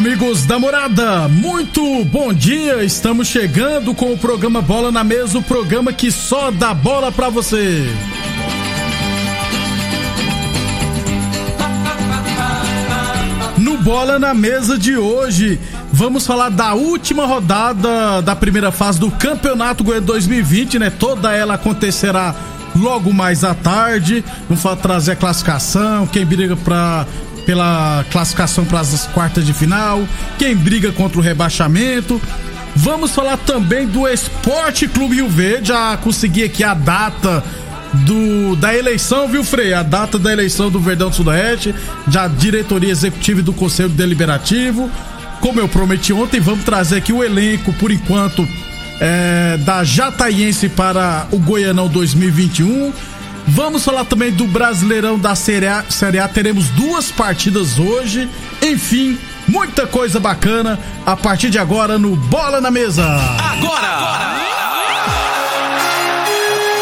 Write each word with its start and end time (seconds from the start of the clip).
Amigos 0.00 0.46
da 0.46 0.58
morada, 0.58 1.28
muito 1.28 2.02
bom 2.06 2.32
dia. 2.32 2.82
Estamos 2.82 3.28
chegando 3.28 3.94
com 3.94 4.14
o 4.14 4.16
programa 4.16 4.62
Bola 4.62 4.90
na 4.90 5.04
Mesa 5.04 5.36
o 5.36 5.42
programa 5.42 5.92
que 5.92 6.10
só 6.10 6.50
dá 6.50 6.72
bola 6.72 7.12
pra 7.12 7.28
você. 7.28 7.84
No 13.58 13.76
Bola 13.76 14.18
na 14.18 14.32
Mesa 14.32 14.78
de 14.78 14.96
hoje, 14.96 15.60
vamos 15.92 16.26
falar 16.26 16.48
da 16.48 16.72
última 16.72 17.26
rodada 17.26 18.22
da 18.22 18.34
primeira 18.34 18.72
fase 18.72 18.98
do 18.98 19.10
Campeonato 19.10 19.84
Goiano 19.84 20.06
2020, 20.06 20.78
né? 20.78 20.88
Toda 20.88 21.30
ela 21.34 21.54
acontecerá 21.56 22.34
logo 22.74 23.12
mais 23.12 23.44
à 23.44 23.54
tarde. 23.54 24.24
Vamos 24.48 24.80
trazer 24.80 25.12
a 25.12 25.16
classificação, 25.16 26.06
quem 26.06 26.24
briga 26.24 26.56
pra, 26.56 27.06
pela 27.44 28.04
classificação 28.10 28.64
para 28.64 28.80
as 28.80 29.06
quartas 29.08 29.44
de 29.44 29.52
final, 29.52 30.06
quem 30.38 30.54
briga 30.54 30.92
contra 30.92 31.18
o 31.18 31.22
rebaixamento. 31.22 32.20
Vamos 32.76 33.10
falar 33.10 33.36
também 33.38 33.86
do 33.86 34.06
Esporte 34.06 34.86
Clube 34.86 35.16
Rio 35.16 35.28
Verde. 35.28 35.68
Já 35.68 35.96
consegui 35.96 36.44
aqui 36.44 36.62
a 36.62 36.74
data 36.74 37.42
do, 37.92 38.56
da 38.56 38.74
eleição, 38.76 39.28
viu, 39.28 39.42
Frei? 39.42 39.74
A 39.74 39.82
data 39.82 40.18
da 40.18 40.32
eleição 40.32 40.70
do 40.70 40.78
Verdão 40.78 41.10
do 41.10 41.16
Sudoeste, 41.16 41.74
da 42.06 42.28
diretoria 42.28 42.90
executiva 42.90 43.40
e 43.40 43.42
do 43.42 43.52
Conselho 43.52 43.88
Deliberativo. 43.90 44.90
Como 45.40 45.58
eu 45.58 45.68
prometi 45.68 46.12
ontem, 46.12 46.40
vamos 46.40 46.64
trazer 46.64 46.98
aqui 46.98 47.12
o 47.12 47.24
elenco, 47.24 47.72
por 47.74 47.90
enquanto, 47.90 48.46
é, 49.00 49.58
da 49.58 49.82
Jataiense 49.82 50.68
para 50.68 51.26
o 51.32 51.38
Goianão 51.38 51.88
2021. 51.88 52.92
Vamos 53.52 53.84
falar 53.84 54.04
também 54.04 54.30
do 54.30 54.46
Brasileirão 54.46 55.18
da 55.18 55.34
Série 55.34 55.66
A. 55.66 55.84
Série 55.88 56.20
A. 56.20 56.28
Teremos 56.28 56.68
duas 56.68 57.10
partidas 57.10 57.80
hoje. 57.80 58.28
Enfim, 58.62 59.18
muita 59.48 59.88
coisa 59.88 60.20
bacana 60.20 60.78
a 61.04 61.16
partir 61.16 61.50
de 61.50 61.58
agora 61.58 61.98
no 61.98 62.14
Bola 62.14 62.60
na 62.60 62.70
Mesa. 62.70 63.04
Agora! 63.04 64.36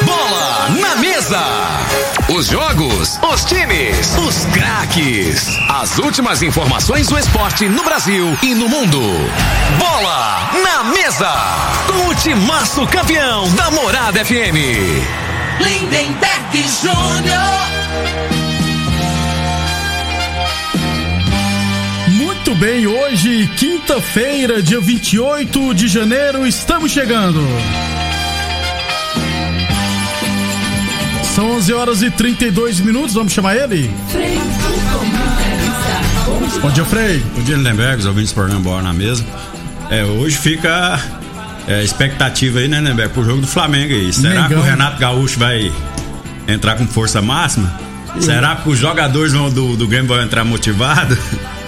Bola 0.03 0.69
na 0.79 0.97
mesa! 0.97 1.41
Os 2.29 2.49
jogos, 2.49 3.19
os 3.23 3.45
times, 3.47 4.15
os 4.19 4.45
craques. 4.53 5.49
As 5.71 5.99
últimas 5.99 6.43
informações 6.43 7.09
do 7.09 7.19
esporte 7.19 7.67
no 7.67 7.83
Brasil 7.83 8.37
e 8.43 8.55
no 8.55 8.69
mundo. 8.69 9.01
Bola 9.79 10.51
na 10.63 10.85
mesa! 10.85 11.33
Com 11.87 12.09
o 12.11 12.15
timaço 12.15 12.87
campeão 12.89 13.49
da 13.55 13.71
Morada 13.71 14.23
FM. 14.23 15.28
Lindenberg 15.59 16.65
Júnior. 16.83 17.59
Muito 22.09 22.55
bem, 22.55 22.87
hoje, 22.87 23.49
quinta-feira, 23.57 24.63
dia 24.63 24.81
28 24.81 25.75
de 25.75 25.89
janeiro, 25.89 26.47
estamos 26.47 26.91
chegando. 26.93 27.41
São 31.35 31.53
11 31.53 31.73
horas 31.73 32.03
e 32.03 32.11
32 32.11 32.81
minutos, 32.81 33.15
vamos 33.15 33.33
chamar 33.33 33.57
ele? 33.57 33.91
Bom 36.61 36.71
dia, 36.71 36.85
Frei. 36.85 37.23
Bom 37.37 37.43
dia, 37.43 37.57
Lindenberg, 37.57 38.01
os 38.01 38.07
ouvintes 38.07 38.33
do 38.33 38.35
programa 38.35 38.61
Bola 38.61 38.83
na 38.83 38.93
Mesa. 38.93 39.25
É, 39.91 40.05
hoje 40.05 40.37
fica 40.37 41.01
é, 41.69 41.85
expectativa 41.85 42.59
aí, 42.59 42.67
né, 42.69 42.79
Lindenberg, 42.81 43.13
pro 43.13 43.25
jogo 43.25 43.41
do 43.43 43.47
Flamengo 43.47 43.93
aí. 43.95 44.13
Será 44.13 44.49
que 44.49 44.55
o 44.55 44.63
Renato 44.63 44.99
Gaúcho 44.99 45.39
vai 45.39 45.71
entrar 46.49 46.75
com 46.77 46.87
força 46.87 47.21
máxima? 47.23 47.73
Será 48.21 48.57
que 48.57 48.69
os 48.69 48.79
jogadores 48.79 49.33
vão- 49.33 49.51
do, 49.51 49.77
do 49.77 49.87
Grêmio 49.87 50.09
vão 50.09 50.23
entrar 50.23 50.45
motivados? 50.45 51.19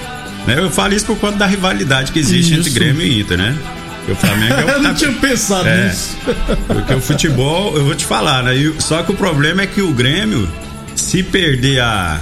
Né, 0.47 0.55
Eu 0.59 0.71
falo 0.71 0.95
isso 0.95 1.05
por 1.05 1.19
conta 1.19 1.37
da 1.37 1.45
rivalidade 1.47 2.13
que 2.13 2.19
existe 2.19 2.55
entre 2.55 2.71
Isso. 2.71 2.75
Grêmio 2.79 3.03
e 3.03 3.21
Inter, 3.21 3.37
né? 3.37 3.55
Porque 3.99 4.13
o 4.13 4.17
Flamengo 4.17 4.55
é 4.55 4.65
o 4.65 4.69
Eu 4.71 4.83
não 4.83 4.95
tinha 4.95 5.13
pensado 5.13 5.69
É. 5.69 5.89
nisso. 5.89 6.17
Porque 6.67 6.95
o 6.95 7.01
futebol, 7.03 7.77
eu 7.77 7.85
vou 7.85 7.95
te 7.95 8.07
falar, 8.07 8.43
né? 8.45 8.57
E- 8.57 8.75
Só 8.79 9.03
que 9.03 9.13
o 9.13 9.15
problema 9.15 9.61
é 9.61 9.67
que 9.67 9.83
o 9.83 9.93
Grêmio, 9.93 10.49
se 10.97 11.23
perder 11.23 11.81
a, 11.81 12.19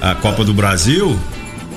a 0.00 0.14
Copa 0.14 0.44
do 0.44 0.54
Brasil, 0.54 1.18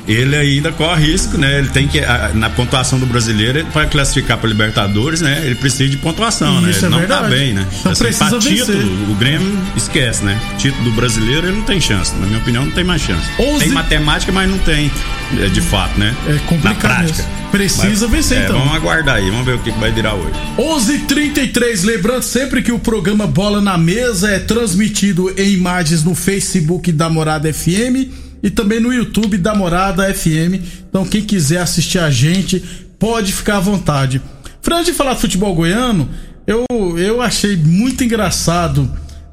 ele 0.08 0.36
ainda 0.36 0.72
corre 0.72 1.12
risco, 1.12 1.38
né? 1.38 1.60
Ele 1.60 1.70
tem 1.70 1.88
que, 1.88 2.02
na 2.34 2.50
pontuação 2.50 3.00
do 3.00 3.06
brasileiro, 3.06 3.66
para 3.74 3.86
classificar 3.88 4.38
para 4.38 4.50
Libertadores, 4.50 5.22
né? 5.22 5.42
Ele 5.46 5.56
precisa 5.56 5.88
de 5.90 5.98
pontuação, 5.98 6.60
né? 6.62 6.72
Isso 6.72 6.80
Ele 6.80 6.88
é 6.88 6.90
não 6.90 7.08
tá 7.08 7.22
verdade. 7.22 7.36
bem, 7.36 7.54
né? 7.54 7.68
Então 7.80 7.94
precisa 7.96 8.30
pra 8.30 8.40
título, 8.40 8.78
vencer. 8.78 9.10
o 9.10 9.16
Grêmio 9.16 9.58
esquece, 9.78 10.24
né? 10.26 10.40
Título 10.58 10.84
do 10.84 10.92
brasileiro, 10.92 11.48
ele 11.48 11.56
não 11.58 11.64
tem 11.64 11.80
chance. 11.80 12.14
Na 12.16 12.26
minha 12.28 12.40
opinião, 12.40 12.66
não 12.66 12.72
tem 12.72 12.84
mais 12.84 13.02
chance. 13.02 13.24
Onze- 13.40 13.60
Tem 13.66 13.70
matemática, 13.70 14.32
mas 14.32 14.50
não 14.50 14.58
tem, 14.60 14.92
é, 15.42 15.48
de 15.48 15.62
fato, 15.62 15.98
né? 16.00 16.14
É 16.28 16.34
complicado 16.48 16.74
Na 16.74 16.76
prática. 16.76 17.18
mesmo. 17.24 17.44
Precisa 17.54 18.08
Mas, 18.08 18.12
vencer, 18.16 18.40
é, 18.40 18.44
então. 18.46 18.58
Vamos 18.60 18.74
aguardar 18.76 19.18
aí, 19.18 19.30
vamos 19.30 19.46
ver 19.46 19.54
o 19.56 19.60
que 19.60 19.72
que 19.72 19.80
vai 19.80 19.92
virar 19.92 20.16
hoje. 20.16 20.32
11:33 20.58 21.84
lembrando 21.84 22.24
sempre 22.24 22.62
que 22.62 22.72
o 22.72 22.80
programa 22.80 23.28
Bola 23.28 23.62
na 23.62 23.78
Mesa 23.78 24.30
é 24.32 24.40
transmitido 24.40 25.34
em 25.38 25.52
imagens 25.54 26.04
no 26.04 26.16
Facebook 26.16 26.92
da 26.92 27.10
Morada 27.10 27.52
FM 27.54 28.10
e 28.44 28.50
também 28.50 28.82
no 28.82 28.94
YouTube 28.94 29.38
da 29.38 29.56
Morada 29.56 30.14
FM. 30.14 30.62
Então 30.90 31.06
quem 31.06 31.24
quiser 31.24 31.62
assistir 31.62 31.98
a 31.98 32.12
gente 32.12 32.62
pode 33.00 33.32
ficar 33.32 33.58
à 33.58 33.62
vontade. 33.62 34.22
Fran, 34.62 34.84
de 34.84 34.94
falar 34.94 35.14
de 35.14 35.22
futebol 35.22 35.56
goiano, 35.56 36.10
eu, 36.46 36.66
eu 36.98 37.22
achei 37.22 37.56
muito 37.56 38.04
engraçado 38.04 38.92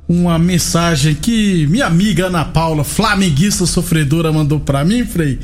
uma 0.09 0.39
mensagem 0.39 1.15
que 1.15 1.67
minha 1.69 1.87
amiga 1.87 2.27
Ana 2.27 2.45
Paula, 2.45 2.85
flamenguista 2.85 3.67
sofredora, 3.67 4.33
mandou 4.33 4.61
pra 4.61 4.85
mim, 4.85 5.05
Frei. 5.05 5.39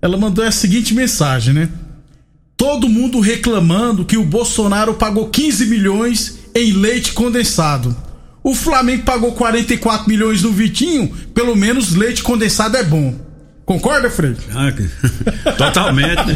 Ela 0.00 0.16
mandou 0.16 0.44
a 0.44 0.50
seguinte 0.50 0.92
mensagem, 0.94 1.54
né? 1.54 1.68
Todo 2.56 2.88
mundo 2.88 3.20
reclamando 3.20 4.04
que 4.04 4.16
o 4.16 4.24
Bolsonaro 4.24 4.94
pagou 4.94 5.28
15 5.28 5.66
milhões 5.66 6.38
em 6.54 6.72
leite 6.72 7.12
condensado. 7.12 7.96
O 8.44 8.54
Flamengo 8.54 9.04
pagou 9.04 9.32
44 9.32 10.08
milhões 10.08 10.42
no 10.42 10.50
Vitinho, 10.52 11.08
pelo 11.34 11.54
menos 11.54 11.94
leite 11.94 12.22
condensado 12.22 12.76
é 12.76 12.82
bom. 12.82 13.14
Concorda, 13.64 14.10
Fred? 14.10 14.36
Ah, 14.52 14.72
Totalmente, 15.56 16.26
né? 16.26 16.34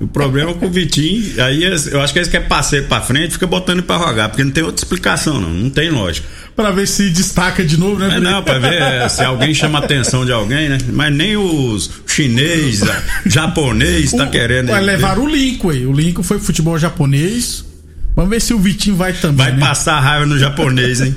O 0.00 0.06
problema 0.06 0.54
com 0.54 0.66
o 0.66 0.70
Vitinho, 0.70 1.42
aí 1.44 1.64
eles- 1.64 1.86
eu 1.88 2.00
acho 2.00 2.12
que 2.12 2.18
eles 2.20 2.30
querem 2.30 2.48
passar 2.48 2.76
ele 2.78 2.86
pra 2.86 3.00
frente 3.02 3.32
fica 3.32 3.46
botando 3.46 3.82
pra 3.82 3.96
rogar, 3.96 4.28
porque 4.30 4.44
não 4.44 4.50
tem 4.52 4.62
outra 4.62 4.82
explicação, 4.82 5.40
não. 5.40 5.50
Não 5.50 5.68
tem 5.68 5.90
lógica. 5.90 6.26
Pra 6.56 6.70
ver 6.70 6.86
se 6.86 7.10
destaca 7.10 7.64
de 7.64 7.76
novo, 7.78 7.98
né, 7.98 8.16
É, 8.16 8.20
não, 8.20 8.42
pra 8.42 8.58
ver 8.58 8.80
é, 8.80 9.08
se 9.08 9.22
alguém 9.22 9.52
chama 9.52 9.78
a 9.80 9.84
atenção 9.84 10.24
de 10.24 10.32
alguém, 10.32 10.68
né? 10.68 10.78
Mas 10.92 11.12
nem 11.14 11.36
os 11.36 11.90
chinês, 12.06 12.82
a- 12.82 13.02
japonês 13.26 14.12
tá 14.12 14.24
O- 14.24 14.30
querendo. 14.30 14.68
Vai 14.68 14.78
ele. 14.80 14.86
levar 14.92 15.18
o 15.18 15.26
Lincoln 15.26 15.70
aí. 15.70 15.84
O 15.84 15.92
Lincoln 15.92 16.22
foi 16.22 16.38
futebol 16.38 16.78
japonês. 16.78 17.64
Vamos 18.14 18.30
ver 18.30 18.40
se 18.40 18.52
o 18.52 18.58
Vitinho 18.58 18.96
vai 18.96 19.12
também. 19.12 19.46
Vai 19.46 19.56
né? 19.56 19.60
passar 19.60 20.00
raiva 20.00 20.26
no 20.26 20.38
japonês, 20.38 21.00
hein? 21.00 21.14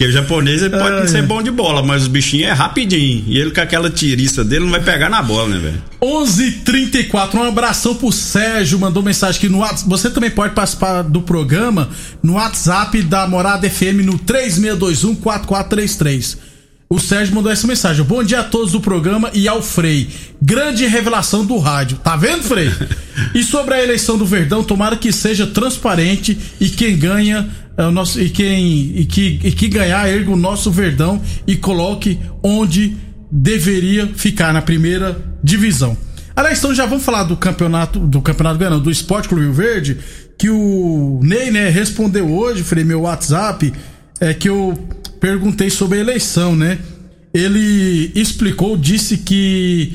Porque 0.00 0.06
o 0.06 0.12
japonês 0.12 0.62
ele 0.62 0.78
pode 0.78 1.00
Ai, 1.00 1.08
ser 1.08 1.18
ai. 1.18 1.22
bom 1.22 1.42
de 1.42 1.50
bola, 1.50 1.82
mas 1.82 2.02
os 2.02 2.08
bichinhos 2.08 2.48
é 2.48 2.52
rapidinho. 2.52 3.24
E 3.26 3.38
ele 3.38 3.50
com 3.50 3.60
aquela 3.60 3.90
tiriça 3.90 4.42
dele 4.42 4.64
não 4.64 4.70
vai 4.70 4.82
pegar 4.82 5.08
na 5.08 5.22
bola, 5.22 5.48
né, 5.48 5.58
velho? 5.58 5.82
11:34 6.00 7.34
um 7.34 7.42
abração 7.42 7.94
pro 7.94 8.10
Sérgio, 8.10 8.78
mandou 8.78 9.02
mensagem 9.02 9.38
aqui 9.38 9.48
no 9.48 9.58
WhatsApp. 9.58 9.88
Você 9.88 10.10
também 10.10 10.30
pode 10.30 10.54
participar 10.54 11.02
do 11.02 11.20
programa 11.20 11.90
no 12.22 12.34
WhatsApp 12.34 13.02
da 13.02 13.26
Morada 13.26 13.68
FM 13.68 14.04
no 14.04 14.18
36214433. 14.18 16.38
O 16.92 16.98
Sérgio 16.98 17.36
mandou 17.36 17.52
essa 17.52 17.68
mensagem. 17.68 18.04
Bom 18.04 18.20
dia 18.20 18.40
a 18.40 18.42
todos 18.42 18.72
do 18.72 18.80
programa 18.80 19.30
e 19.32 19.46
ao 19.46 19.62
Frei. 19.62 20.10
Grande 20.42 20.84
revelação 20.86 21.46
do 21.46 21.56
rádio. 21.56 21.98
Tá 21.98 22.16
vendo, 22.16 22.42
Frei? 22.42 22.68
e 23.32 23.44
sobre 23.44 23.74
a 23.74 23.80
eleição 23.80 24.18
do 24.18 24.26
Verdão, 24.26 24.64
tomara 24.64 24.96
que 24.96 25.12
seja 25.12 25.46
transparente 25.46 26.36
e 26.60 26.68
quem 26.68 26.98
ganha 26.98 27.48
é 27.76 27.84
o 27.84 27.92
nosso 27.92 28.20
e 28.20 28.28
quem 28.28 28.98
e 28.98 29.04
que, 29.04 29.38
e 29.44 29.52
que 29.52 29.68
ganhar 29.68 30.08
erga 30.08 30.32
o 30.32 30.36
nosso 30.36 30.68
Verdão 30.68 31.22
e 31.46 31.54
coloque 31.54 32.18
onde 32.42 32.96
deveria 33.30 34.08
ficar 34.08 34.52
na 34.52 34.60
primeira 34.60 35.16
divisão. 35.44 35.96
Aliás, 36.34 36.58
então 36.58 36.74
já 36.74 36.86
vamos 36.86 37.04
falar 37.04 37.22
do 37.22 37.36
campeonato 37.36 38.00
do 38.00 38.20
campeonato 38.20 38.58
Goiano, 38.58 38.80
do 38.80 38.90
Esporte 38.90 39.28
Clube 39.28 39.44
Rio 39.44 39.52
Verde, 39.52 39.96
que 40.36 40.50
o 40.50 41.20
Ney, 41.22 41.52
né, 41.52 41.68
respondeu 41.68 42.28
hoje, 42.28 42.64
Frei, 42.64 42.82
meu 42.82 43.02
WhatsApp, 43.02 43.72
é 44.20 44.34
que 44.34 44.48
eu 44.48 44.76
perguntei 45.20 45.70
sobre 45.70 45.98
a 45.98 46.00
eleição, 46.00 46.56
né? 46.56 46.78
Ele 47.32 48.10
explicou, 48.14 48.76
disse 48.76 49.18
que 49.18 49.92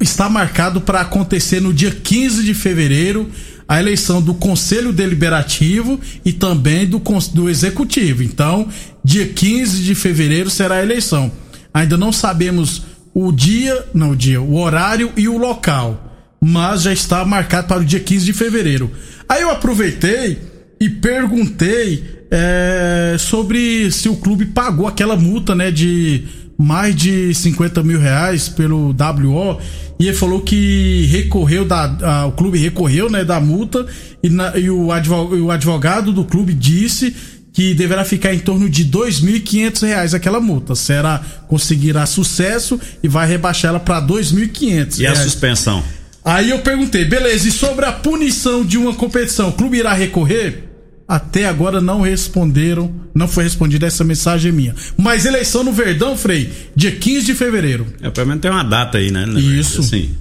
está 0.00 0.28
marcado 0.28 0.80
para 0.80 1.00
acontecer 1.00 1.60
no 1.60 1.72
dia 1.72 1.90
15 1.90 2.44
de 2.44 2.54
fevereiro 2.54 3.28
a 3.66 3.78
eleição 3.78 4.22
do 4.22 4.32
Conselho 4.32 4.92
Deliberativo 4.92 6.00
e 6.24 6.32
também 6.32 6.86
do, 6.86 7.02
do 7.34 7.50
Executivo. 7.50 8.22
Então, 8.22 8.68
dia 9.04 9.26
15 9.26 9.82
de 9.82 9.94
fevereiro 9.94 10.48
será 10.48 10.76
a 10.76 10.82
eleição. 10.82 11.30
Ainda 11.74 11.96
não 11.96 12.12
sabemos 12.12 12.82
o 13.12 13.30
dia, 13.32 13.86
não 13.92 14.10
o 14.12 14.16
dia, 14.16 14.40
o 14.40 14.56
horário 14.56 15.12
e 15.16 15.28
o 15.28 15.36
local, 15.36 16.36
mas 16.40 16.82
já 16.82 16.92
está 16.92 17.24
marcado 17.24 17.68
para 17.68 17.80
o 17.80 17.84
dia 17.84 18.00
15 18.00 18.24
de 18.24 18.32
fevereiro. 18.32 18.90
Aí 19.28 19.42
eu 19.42 19.50
aproveitei 19.50 20.38
e 20.80 20.88
perguntei 20.88 22.04
é, 22.30 23.16
sobre 23.18 23.90
se 23.90 24.08
o 24.08 24.16
clube 24.16 24.46
pagou 24.46 24.86
aquela 24.86 25.16
multa, 25.16 25.54
né, 25.54 25.70
de 25.70 26.24
mais 26.56 26.94
de 26.94 27.32
50 27.34 27.82
mil 27.82 28.00
reais 28.00 28.48
pelo 28.48 28.88
WO 28.92 29.58
e 29.98 30.08
ele 30.08 30.16
falou 30.16 30.40
que 30.40 31.06
recorreu 31.10 31.64
da 31.64 31.84
a- 32.02 32.26
o 32.26 32.32
clube 32.32 32.58
recorreu 32.58 33.08
né 33.08 33.24
da 33.24 33.38
multa 33.40 33.86
e, 34.22 34.28
na- 34.28 34.56
e 34.58 34.68
o, 34.68 34.90
advo- 34.90 35.36
e 35.36 35.40
o 35.40 35.50
advogado 35.52 36.12
do 36.12 36.24
clube 36.24 36.52
disse 36.52 37.14
que 37.52 37.74
deverá 37.74 38.04
ficar 38.04 38.34
em 38.34 38.38
torno 38.40 38.68
de 38.68 38.84
2.500 38.84 39.82
reais 39.86 40.14
aquela 40.14 40.40
multa. 40.40 40.74
Será 40.76 41.18
conseguirá 41.48 42.06
sucesso 42.06 42.78
e 43.02 43.08
vai 43.08 43.26
rebaixar 43.28 43.70
ela 43.70 43.80
para 43.80 43.98
R$ 44.00 44.06
2.500. 44.06 44.98
E 45.00 45.06
a 45.06 45.14
suspensão? 45.16 45.82
Aí 46.24 46.50
eu 46.50 46.58
perguntei, 46.60 47.04
beleza, 47.04 47.48
e 47.48 47.52
sobre 47.52 47.84
a 47.86 47.92
punição 47.92 48.64
de 48.64 48.76
uma 48.76 48.94
competição, 48.94 49.48
o 49.48 49.52
clube 49.52 49.78
irá 49.78 49.92
recorrer? 49.94 50.67
Até 51.08 51.46
agora 51.46 51.80
não 51.80 52.02
responderam, 52.02 52.92
não 53.14 53.26
foi 53.26 53.44
respondida 53.44 53.86
essa 53.86 54.04
mensagem 54.04 54.52
minha. 54.52 54.74
Mas 54.94 55.24
eleição 55.24 55.64
no 55.64 55.72
Verdão, 55.72 56.18
Frei, 56.18 56.52
dia 56.76 56.92
15 56.92 57.24
de 57.24 57.34
fevereiro. 57.34 57.86
É, 58.02 58.10
pelo 58.10 58.26
menos 58.26 58.42
tem 58.42 58.50
uma 58.50 58.62
data 58.62 58.98
aí, 58.98 59.10
né? 59.10 59.24
né, 59.24 59.40
Isso. 59.40 59.80
Assim. 59.80 60.14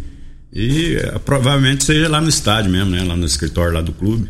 E 0.54 0.96
é, 0.96 1.20
provavelmente 1.20 1.84
seja 1.84 2.08
lá 2.08 2.22
no 2.22 2.30
estádio 2.30 2.72
mesmo, 2.72 2.92
né? 2.92 3.04
Lá 3.04 3.18
no 3.18 3.26
escritório 3.26 3.74
lá 3.74 3.82
do 3.82 3.92
clube. 3.92 4.30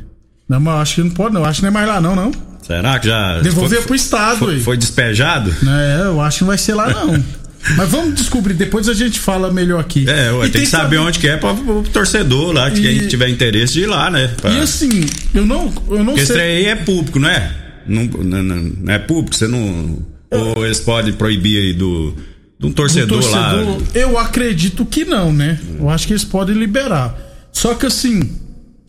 Não, 0.49 0.59
mas 0.59 0.73
eu 0.73 0.81
acho 0.81 0.95
que 0.95 1.03
não 1.03 1.09
pode, 1.11 1.33
não. 1.35 1.41
Eu 1.41 1.47
acho 1.47 1.59
que 1.59 1.61
não 1.61 1.69
é 1.69 1.73
mais 1.73 1.87
lá, 1.87 2.01
não, 2.01 2.15
não. 2.15 2.31
Será 2.63 2.97
que 2.99 3.07
já. 3.07 3.39
Devolver 3.39 3.77
foi, 3.79 3.87
pro 3.87 3.95
estado, 3.95 4.37
foi, 4.39 4.55
aí. 4.55 4.61
foi 4.61 4.77
despejado? 4.77 5.53
É, 5.63 6.07
eu 6.07 6.19
acho 6.19 6.39
que 6.39 6.43
não 6.43 6.47
vai 6.47 6.57
ser 6.57 6.73
lá, 6.73 6.89
não. 6.89 7.23
mas 7.75 7.89
vamos 7.89 8.15
descobrir, 8.15 8.53
depois 8.53 8.87
a 8.87 8.93
gente 8.93 9.19
fala 9.19 9.51
melhor 9.51 9.79
aqui. 9.79 10.05
É, 10.09 10.31
ué, 10.31 10.47
E 10.47 10.49
tem 10.51 10.61
que 10.61 10.67
saber 10.67 10.97
onde 10.97 11.19
que 11.19 11.27
é 11.27 11.37
para 11.37 11.51
o 11.53 11.83
torcedor 11.83 12.53
lá, 12.53 12.71
que 12.71 12.79
E- 12.79 12.99
quem 12.99 13.07
tiver 13.07 13.27
interesse 13.29 13.73
de 13.73 13.81
ir 13.81 13.85
lá, 13.87 14.09
né? 14.09 14.27
Pra... 14.39 14.51
E 14.51 14.59
assim, 14.59 15.05
eu 15.33 15.45
não, 15.45 15.73
eu 15.89 15.97
não 15.99 16.05
Porque 16.05 16.21
esse 16.21 16.27
sei. 16.27 16.35
trem 16.35 16.57
aí 16.57 16.65
é 16.67 16.75
público, 16.75 17.19
não 17.19 17.29
é? 17.29 17.51
Não, 17.87 18.03
não, 18.05 18.43
não- 18.43 18.93
é 18.93 18.99
público, 18.99 19.35
você 19.35 19.47
não. 19.47 19.99
Ou 20.31 20.65
eles 20.65 20.79
podem 20.79 21.13
proibir 21.13 21.57
aí 21.63 21.73
do. 21.73 22.13
De 22.59 22.65
um 22.65 22.69
do 22.69 22.75
torcedor, 22.75 23.21
torcedor, 23.21 23.77
lá. 23.77 23.77
eu 23.93 24.17
acredito 24.17 24.83
que 24.85 25.05
não, 25.05 25.31
né? 25.31 25.59
Eu 25.79 25.89
acho 25.89 26.07
que 26.07 26.13
eles 26.13 26.23
podem 26.23 26.55
liberar. 26.55 27.15
Só 27.51 27.75
que 27.75 27.85
assim, 27.85 28.29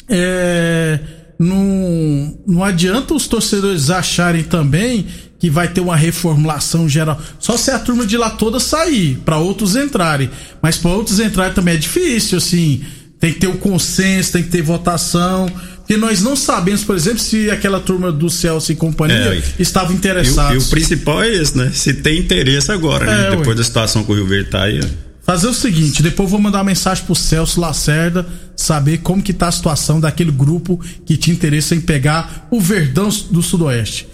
é, 0.08 0.98
não, 1.38 2.38
não 2.46 2.64
adianta 2.64 3.14
os 3.14 3.26
torcedores 3.26 3.90
acharem 3.90 4.42
também 4.42 5.06
que 5.38 5.48
vai 5.48 5.68
ter 5.68 5.80
uma 5.80 5.94
reformulação 5.96 6.88
geral. 6.88 7.20
Só 7.38 7.56
se 7.56 7.70
a 7.70 7.78
turma 7.78 8.04
de 8.04 8.16
lá 8.16 8.28
toda 8.30 8.58
sair, 8.58 9.18
para 9.24 9.38
outros 9.38 9.76
entrarem. 9.76 10.28
Mas 10.60 10.76
para 10.76 10.90
outros 10.90 11.20
entrarem 11.20 11.54
também 11.54 11.74
é 11.74 11.76
difícil, 11.76 12.38
assim. 12.38 12.82
Tem 13.20 13.32
que 13.32 13.40
ter 13.40 13.46
o 13.46 13.56
consenso, 13.58 14.32
tem 14.32 14.42
que 14.42 14.48
ter 14.48 14.62
votação. 14.62 15.48
Porque 15.78 15.96
nós 15.96 16.20
não 16.20 16.34
sabemos, 16.36 16.82
por 16.84 16.96
exemplo, 16.96 17.20
se 17.20 17.50
aquela 17.50 17.78
turma 17.80 18.10
do 18.12 18.28
Celso 18.28 18.72
e 18.72 18.74
companhia 18.74 19.16
É, 19.34 19.42
estava 19.60 19.92
E, 19.92 19.94
o- 19.94 19.96
interessada. 19.96 20.54
e 20.54 20.58
o 20.58 20.64
principal 20.64 21.22
é 21.22 21.28
esse, 21.32 21.56
né? 21.56 21.70
Se 21.72 21.94
tem 21.94 22.18
interesse 22.18 22.70
agora, 22.72 23.06
né? 23.06 23.26
É, 23.26 23.30
ué. 23.30 23.36
Depois 23.36 23.56
da 23.56 23.62
situação 23.64 24.02
que 24.04 24.10
o 24.10 24.14
Rio 24.16 24.26
Verde 24.26 24.50
tá 24.50 24.64
aí. 24.64 24.80
Fazer 25.22 25.46
o 25.46 25.54
seguinte, 25.54 26.02
depois 26.02 26.26
eu 26.26 26.30
vou 26.30 26.40
mandar 26.40 26.58
uma 26.58 26.64
mensagem 26.64 27.04
pro 27.04 27.14
Celso 27.14 27.60
Lacerda, 27.60 28.26
saber 28.58 28.98
como 28.98 29.22
que 29.22 29.32
tá 29.32 29.48
a 29.48 29.52
situação 29.52 30.00
daquele 30.00 30.32
grupo 30.32 30.78
que 31.06 31.16
tinha 31.16 31.34
interesse 31.34 31.74
em 31.74 31.80
pegar 31.80 32.46
o 32.50 32.60
Verdão 32.60 33.08
do 33.30 33.42
Sudoeste. 33.42 34.06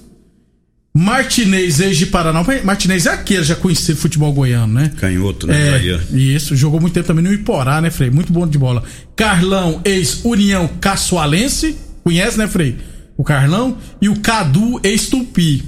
Martinez, 0.99 1.79
ex 1.79 1.99
de 1.99 2.07
Paraná. 2.07 2.43
Martinez 2.65 3.05
é 3.05 3.11
aquele 3.11 3.45
já 3.45 3.55
conhecido 3.55 3.99
futebol 3.99 4.33
goiano, 4.33 4.73
né? 4.73 4.91
Canhoto, 4.99 5.47
né? 5.47 5.77
É, 5.77 6.17
isso, 6.17 6.57
jogou 6.57 6.81
muito 6.81 6.95
tempo 6.95 7.07
também 7.07 7.23
no 7.23 7.31
Iporá, 7.31 7.83
né, 7.83 7.91
Frei? 7.91 8.09
Muito 8.09 8.33
bom 8.33 8.47
de 8.47 8.57
bola. 8.57 8.83
Carlão, 9.15 9.83
ex-União 9.85 10.67
Caçoalense, 10.81 11.77
conhece, 12.03 12.39
né, 12.39 12.49
Frei? 12.49 12.79
O 13.15 13.23
Carlão. 13.23 13.77
E 14.01 14.09
o 14.09 14.21
Cadu, 14.21 14.81
ex-Tupi. 14.83 15.65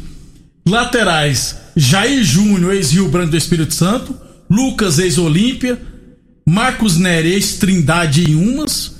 Laterais, 0.66 1.56
Jair 1.76 2.24
Júnior, 2.24 2.72
ex-Rio 2.72 3.10
Branco 3.10 3.32
do 3.32 3.36
Espírito 3.36 3.74
Santo. 3.74 4.16
Lucas, 4.48 4.98
ex-Olímpia. 4.98 5.78
Marcos 6.48 6.96
Nery, 6.96 7.32
ex-Trindade 7.34 8.30
em 8.30 8.34
Umas. 8.34 8.96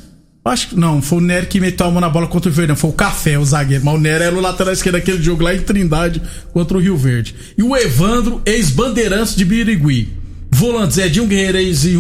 Acho 0.49 0.69
que 0.69 0.76
não, 0.76 1.02
foi 1.02 1.19
o 1.19 1.21
Nery 1.21 1.47
que 1.47 1.61
meteu 1.61 1.87
a 1.87 1.90
mão 1.90 2.00
na 2.00 2.09
bola 2.09 2.26
contra 2.26 2.50
o 2.50 2.52
Verdão. 2.52 2.76
Foi 2.76 2.90
o 2.90 2.93
Café, 2.93 3.38
o 3.38 3.45
zagueiro. 3.45 3.85
Mas 3.85 3.95
o 3.95 3.99
Nery 3.99 4.25
era 4.25 4.37
o 4.37 4.40
lateral 4.40 4.73
esquerdo 4.73 4.97
daquele 4.97 5.23
jogo 5.23 5.43
lá 5.43 5.55
em 5.55 5.61
Trindade 5.61 6.23
contra 6.52 6.76
o 6.76 6.81
Rio 6.81 6.97
Verde. 6.97 7.35
E 7.57 7.62
o 7.62 7.76
Evandro, 7.76 8.40
ex-Bandeirantes 8.47 9.35
de 9.35 9.45
Birigui. 9.45 10.09
Volantes 10.50 10.99
Edinho 10.99 11.26
Guerreiro, 11.26 11.59
ex 11.59 11.85
e. 11.85 11.95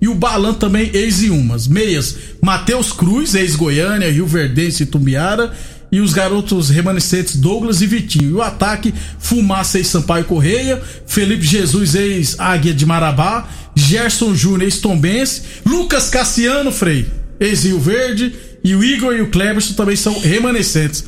E 0.00 0.08
o 0.08 0.14
Balan 0.14 0.54
também, 0.54 0.90
ex 0.92 1.22
e 1.22 1.30
umas. 1.30 1.66
Meias, 1.66 2.16
Matheus 2.42 2.92
Cruz, 2.92 3.34
ex-Goiânia, 3.34 4.10
Rio 4.10 4.26
Verdense 4.26 4.82
e 4.82 4.86
Tumbiara. 4.86 5.52
E 5.92 6.00
os 6.00 6.12
garotos 6.12 6.70
remanescentes 6.70 7.34
Douglas 7.34 7.82
e 7.82 7.86
Vitinho. 7.86 8.30
E 8.30 8.34
o 8.34 8.42
ataque, 8.42 8.94
Fumaça 9.18 9.78
ex 9.78 9.88
Sampaio 9.88 10.24
Correia, 10.24 10.80
Felipe 11.06 11.44
Jesus 11.44 11.94
ex 11.96 12.38
Águia 12.38 12.72
de 12.72 12.86
Marabá, 12.86 13.48
Gerson 13.74 14.34
Júnior 14.34 14.62
ex 14.62 14.78
Tombense, 14.78 15.42
Lucas 15.66 16.08
Cassiano 16.08 16.70
Frei, 16.70 17.06
ex 17.40 17.64
Rio 17.64 17.80
Verde, 17.80 18.32
e 18.62 18.74
o 18.74 18.84
Igor 18.84 19.14
e 19.14 19.22
o 19.22 19.28
Cleberson 19.30 19.72
também 19.74 19.96
são 19.96 20.18
remanescentes. 20.20 21.04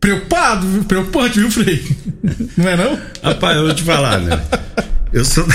Preocupado, 0.00 0.66
viu? 0.66 0.84
Preocupante, 0.84 1.38
viu, 1.38 1.50
Frei? 1.50 1.82
Não 2.56 2.68
é 2.68 2.76
não? 2.76 2.98
Rapaz, 3.22 3.56
eu 3.56 3.66
vou 3.66 3.74
te 3.74 3.82
falar, 3.82 4.18
né? 4.20 4.40
Eu 5.12 5.24
sou 5.24 5.46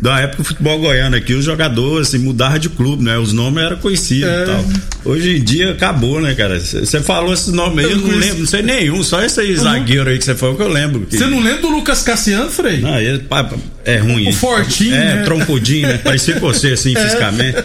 da 0.00 0.18
época 0.20 0.42
do 0.42 0.48
futebol 0.48 0.80
goiano 0.80 1.14
aqui, 1.14 1.34
os 1.34 1.44
jogadores 1.44 2.08
assim, 2.08 2.18
mudavam 2.18 2.58
de 2.58 2.68
clube, 2.70 3.04
né? 3.04 3.16
Os 3.18 3.32
nomes 3.32 3.62
eram 3.62 3.76
conhecidos 3.76 4.28
É. 4.28 4.42
e 4.42 4.46
tal. 4.46 4.64
Hoje 5.04 5.36
em 5.36 5.44
dia 5.44 5.70
acabou, 5.70 6.20
né, 6.20 6.34
cara? 6.34 6.58
Você 6.58 7.00
falou 7.00 7.32
esses 7.32 7.52
nomes 7.52 7.84
aí, 7.84 7.92
Eu 7.92 7.98
não 7.98 8.04
conheci. 8.04 8.20
lembro, 8.26 8.38
não 8.40 8.46
sei 8.46 8.62
nenhum, 8.62 9.02
só 9.04 9.22
esse 9.22 9.38
aí 9.40 9.54
zagueiro 9.54 10.08
aí 10.10 10.18
que 10.18 10.24
você 10.24 10.34
falou 10.34 10.56
que 10.56 10.62
eu 10.62 10.68
lembro. 10.68 11.06
que- 11.06 11.16
Você 11.16 11.26
não 11.26 11.38
lembra 11.40 11.60
do 11.60 11.68
Lucas 11.68 12.02
Cassiano, 12.02 12.50
Frei? 12.50 12.80
Não, 12.80 12.98
ele, 12.98 13.20
pá, 13.20 13.48
é 13.84 13.98
ruim. 13.98 14.28
O 14.30 14.32
fortinho, 14.32 14.94
É, 14.94 15.16
né? 15.16 15.22
trompudinho, 15.24 15.86
né? 15.86 15.98
Parecia 15.98 16.34
com 16.34 16.40
você, 16.40 16.68
assim, 16.72 16.94
fisicamente. 16.96 17.58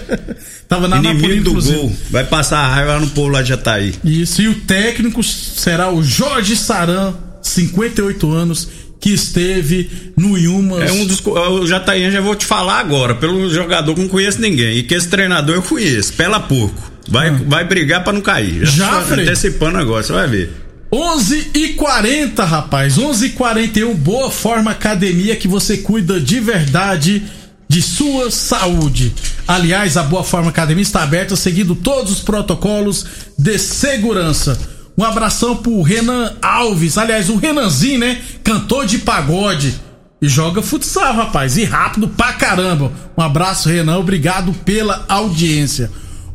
Tava 0.67 0.87
na 0.87 0.97
Napoli, 1.01 1.17
Inimigo 1.17 1.43
do 1.43 1.49
inclusive. 1.51 1.77
gol. 1.77 1.95
Vai 2.09 2.23
passar 2.25 2.59
a 2.59 2.67
raiva 2.67 2.93
lá 2.93 2.99
no 2.99 3.07
povo 3.07 3.29
lá 3.29 3.41
de 3.41 3.49
Jataí. 3.49 3.93
Isso, 4.03 4.41
e 4.41 4.47
o 4.49 4.55
técnico 4.55 5.23
será 5.23 5.89
o 5.91 6.03
Jorge 6.03 6.55
Saran, 6.57 7.13
58 7.41 8.31
anos, 8.31 8.67
que 8.99 9.11
esteve 9.11 9.89
no 10.17 10.37
Yumas. 10.37 10.89
É 10.89 10.91
um 10.91 11.05
dos. 11.05 11.21
O 11.25 11.65
Jataí 11.65 12.11
já 12.11 12.19
vou 12.19 12.35
te 12.35 12.45
falar 12.45 12.79
agora, 12.79 13.15
pelo 13.15 13.49
jogador 13.49 13.93
que 13.95 14.01
não 14.01 14.07
conheço 14.09 14.41
ninguém. 14.41 14.77
E 14.77 14.83
que 14.83 14.93
esse 14.93 15.07
treinador 15.07 15.55
eu 15.55 15.61
conheço, 15.61 16.13
Pela 16.13 16.39
Porco. 16.39 16.91
Vai, 17.09 17.31
vai 17.31 17.63
brigar 17.63 18.03
pra 18.03 18.11
não 18.11 18.19
cair. 18.21 18.63
Ah. 18.63 18.65
Já, 18.65 19.01
Frei? 19.03 19.23
Antecipando 19.25 19.77
agora, 19.77 20.03
você 20.03 20.11
vai 20.11 20.27
ver. 20.27 20.51
11 20.91 21.51
e 21.53 21.67
40 21.69 22.43
rapaz. 22.43 22.97
11 22.97 23.25
e 23.25 23.29
41 23.29 23.93
Boa 23.95 24.31
Forma 24.31 24.71
Academia 24.71 25.35
que 25.35 25.47
você 25.47 25.77
cuida 25.77 26.19
de 26.19 26.39
verdade 26.39 27.23
de 27.67 27.81
sua 27.81 28.31
saúde. 28.31 29.13
Aliás, 29.47 29.97
a 29.97 30.03
Boa 30.03 30.23
Forma 30.23 30.49
Academia 30.49 30.81
está 30.81 31.03
aberta 31.03 31.35
seguindo 31.35 31.75
todos 31.75 32.11
os 32.11 32.19
protocolos 32.19 33.05
de 33.37 33.57
segurança. 33.57 34.57
Um 34.97 35.03
abração 35.03 35.55
pro 35.55 35.81
Renan 35.81 36.33
Alves. 36.41 36.97
Aliás, 36.97 37.29
o 37.29 37.35
Renanzinho, 37.35 37.99
né? 37.99 38.19
Cantor 38.43 38.85
de 38.85 38.97
pagode. 38.97 39.79
E 40.19 40.27
joga 40.27 40.63
futsal, 40.63 41.13
rapaz. 41.13 41.57
E 41.57 41.63
rápido 41.63 42.07
pra 42.07 42.33
caramba. 42.33 42.91
Um 43.15 43.21
abraço, 43.21 43.69
Renan. 43.69 43.99
Obrigado 43.99 44.51
pela 44.65 45.05
audiência. 45.07 45.91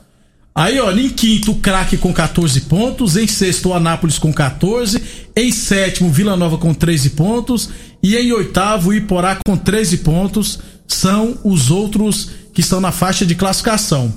Aí, 0.54 0.78
ó, 0.78 0.92
em 0.92 1.08
quinto, 1.08 1.54
o 1.54 1.60
Craque 1.60 1.96
com 1.96 2.12
14 2.12 2.60
pontos. 2.60 3.16
Em 3.16 3.26
sexto, 3.26 3.70
o 3.70 3.74
Anápolis 3.74 4.20
com 4.20 4.34
14. 4.34 5.02
Em 5.34 5.50
sétimo, 5.50 6.12
Vila 6.12 6.36
Nova 6.36 6.58
com 6.58 6.74
13 6.74 7.12
pontos. 7.12 7.70
E 8.04 8.18
em 8.18 8.34
oitavo, 8.34 8.90
o 8.90 8.94
Iporá 8.94 9.38
com 9.48 9.56
13 9.56 10.00
pontos. 10.00 10.60
São 10.86 11.38
os 11.46 11.72
outros 11.72 12.32
que 12.54 12.60
estão 12.60 12.82
na 12.82 12.92
faixa 12.92 13.26
de 13.26 13.34
classificação. 13.34 14.14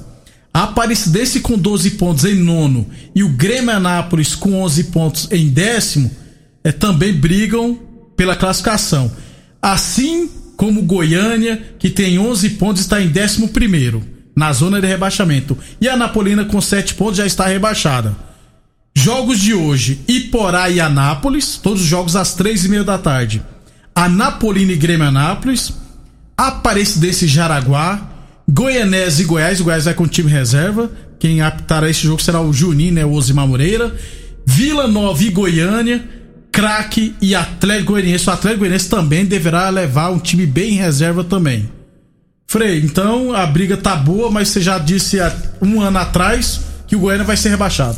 A 0.53 0.65
Aparecidense 0.65 1.39
com 1.39 1.57
12 1.57 1.91
pontos 1.93 2.25
em 2.25 2.35
nono 2.35 2.89
e 3.15 3.23
o 3.23 3.29
Grêmio 3.29 3.71
Anápolis 3.71 4.35
com 4.35 4.61
11 4.61 4.85
pontos 4.85 5.29
em 5.31 5.49
décimo 5.49 6.11
é, 6.65 6.73
também 6.73 7.13
brigam 7.13 7.89
pela 8.21 8.37
classificação. 8.37 9.11
Assim 9.63 10.29
como 10.55 10.81
o 10.81 10.85
Goiânia, 10.85 11.75
que 11.79 11.89
tem 11.89 12.19
11 12.19 12.51
pontos, 12.51 12.83
está 12.83 13.01
em 13.01 13.09
décimo 13.09 13.49
primeiro 13.49 14.03
na 14.37 14.53
zona 14.53 14.79
de 14.79 14.87
rebaixamento. 14.87 15.57
E 15.81 15.89
a 15.89 15.97
Napolina 15.97 16.45
com 16.45 16.61
7 16.61 16.97
pontos 16.97 17.17
já 17.17 17.25
está 17.25 17.47
rebaixada. 17.47 18.15
Jogos 18.95 19.39
de 19.39 19.55
hoje: 19.55 20.03
Iporá 20.07 20.69
e 20.69 20.79
Anápolis, 20.81 21.57
todos 21.57 21.81
os 21.81 21.89
jogos 21.89 22.15
às 22.15 22.35
três 22.35 22.63
e 22.63 22.69
meia 22.69 22.85
da 22.85 22.99
tarde. 22.99 23.43
Anapolina 23.95 24.73
e 24.73 24.77
Grêmio 24.77 25.07
Anápolis, 25.07 25.73
Aparecidense 26.37 27.25
e 27.25 27.29
Jaraguá, 27.29 28.07
Goianese 28.47 29.23
e 29.23 29.25
Goiás. 29.25 29.63
O 29.63 29.65
Goiás 29.65 29.87
vai 29.87 29.95
com 29.95 30.07
time 30.07 30.31
reserva. 30.31 30.91
Quem 31.19 31.41
apitará 31.41 31.89
esse 31.89 32.03
jogo 32.03 32.21
será 32.21 32.43
o 32.43 32.53
Juninho, 32.53 32.93
né? 32.93 33.03
O 33.03 33.13
Osimar 33.13 33.49
Moreira. 33.49 33.97
Vila 34.45 34.87
Nova 34.87 35.23
e 35.23 35.31
Goiânia, 35.31 36.20
Craque 36.61 37.15
e 37.23 37.35
Atlético 37.35 37.93
Goianiense. 37.93 38.29
O 38.29 38.33
Atlético 38.33 38.61
Goianiense 38.61 38.89
também 38.91 39.25
deverá 39.25 39.71
levar 39.71 40.11
um 40.11 40.19
time 40.19 40.45
bem 40.45 40.75
em 40.75 40.77
reserva 40.77 41.25
também. 41.25 41.71
Frei, 42.47 42.81
então 42.81 43.33
a 43.33 43.47
briga 43.47 43.77
tá 43.77 43.97
boa, 43.97 44.31
mas 44.31 44.49
você 44.49 44.61
já 44.61 44.79
disse 44.79 45.19
há 45.21 45.33
um 45.63 45.81
ano 45.81 45.99
atrás 45.99 46.61
que 46.87 46.95
o 46.97 46.99
Goiânia 47.01 47.25
vai 47.25 47.37
ser 47.37 47.49
rebaixado. 47.51 47.97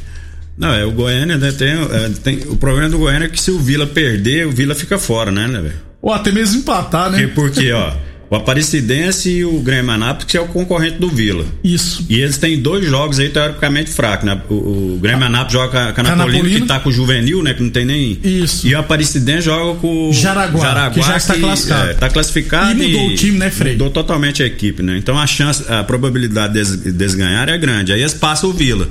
Não, 0.58 0.74
é 0.74 0.84
o 0.84 0.90
Goiânia, 0.90 1.38
né? 1.38 1.52
Tem, 1.52 1.68
é, 1.70 2.08
tem- 2.22 2.40
o 2.48 2.56
problema 2.56 2.88
do 2.88 2.98
Goiânia 2.98 3.26
é 3.26 3.28
que 3.28 3.40
se 3.40 3.50
o 3.50 3.58
Vila 3.58 3.86
perder, 3.86 4.46
o 4.46 4.50
Vila 4.50 4.74
fica 4.74 4.98
fora, 4.98 5.30
né, 5.30 5.46
né, 5.46 5.60
velho? 5.60 5.74
Ou 6.02 6.12
até 6.12 6.32
mesmo 6.32 6.60
empatar, 6.60 7.10
Porque, 7.10 7.26
né? 7.26 7.32
porque, 7.34 7.72
ó, 7.72 7.92
o 8.30 8.36
Aparecidense 8.36 9.28
e 9.30 9.44
o 9.44 9.58
Grêmio 9.60 9.90
Anápolis 9.90 10.24
que 10.26 10.36
é 10.36 10.40
o 10.40 10.46
concorrente 10.46 10.98
do 10.98 11.08
Vila. 11.10 11.44
Isso. 11.64 12.06
E 12.08 12.20
eles 12.20 12.38
têm 12.38 12.60
dois 12.60 12.86
jogos 12.86 13.18
aí 13.18 13.28
teoricamente 13.28 13.90
fracos, 13.90 14.24
né? 14.24 14.40
O, 14.48 14.54
o 14.94 14.98
Grêmio 15.02 15.26
Anápolis 15.26 15.52
joga 15.52 15.92
com 15.92 16.00
a- 16.00 16.16
Napolina. 16.16 16.60
que 16.60 16.66
tá 16.66 16.78
com 16.78 16.88
o 16.90 16.92
Juvenil, 16.92 17.42
né? 17.42 17.54
Que 17.54 17.62
não 17.62 17.70
tem 17.70 17.84
nem. 17.84 18.18
Isso. 18.22 18.66
E 18.66 18.74
o 18.74 18.78
Aparecidense 18.78 19.42
joga 19.46 19.78
com 19.80 20.10
o 20.10 20.12
Jaraguá, 20.12 20.90
que 20.90 21.02
já 21.02 21.16
está 21.16 21.34
classificado. 21.36 21.90
É, 21.90 21.94
tá 21.94 22.08
classificado. 22.08 22.82
E 22.82 22.86
mudou 22.86 23.08
o 23.08 23.14
time, 23.16 23.38
né, 23.38 23.50
Frei? 23.50 23.72
Mudou 23.72 23.90
totalmente 23.90 24.42
a 24.42 24.46
equipe, 24.46 24.82
né? 24.82 24.96
Então 24.96 25.18
a 25.18 25.26
chance, 25.26 25.64
a 25.68 25.82
probabilidade 25.82 26.52
deles, 26.54 26.76
deles 26.76 27.14
ganharem 27.16 27.54
é 27.54 27.58
grande. 27.58 27.92
Aí 27.92 28.00
eles 28.00 28.14
passam 28.14 28.50
o 28.50 28.52
Vila. 28.52 28.88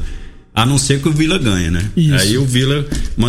A 0.53 0.65
não 0.65 0.77
ser 0.77 0.99
que 0.99 1.07
o 1.07 1.11
Vila 1.13 1.37
ganhe, 1.37 1.69
né? 1.69 1.81
Isso. 1.95 2.15
Aí 2.15 2.37
o 2.37 2.43
Vila 2.45 2.85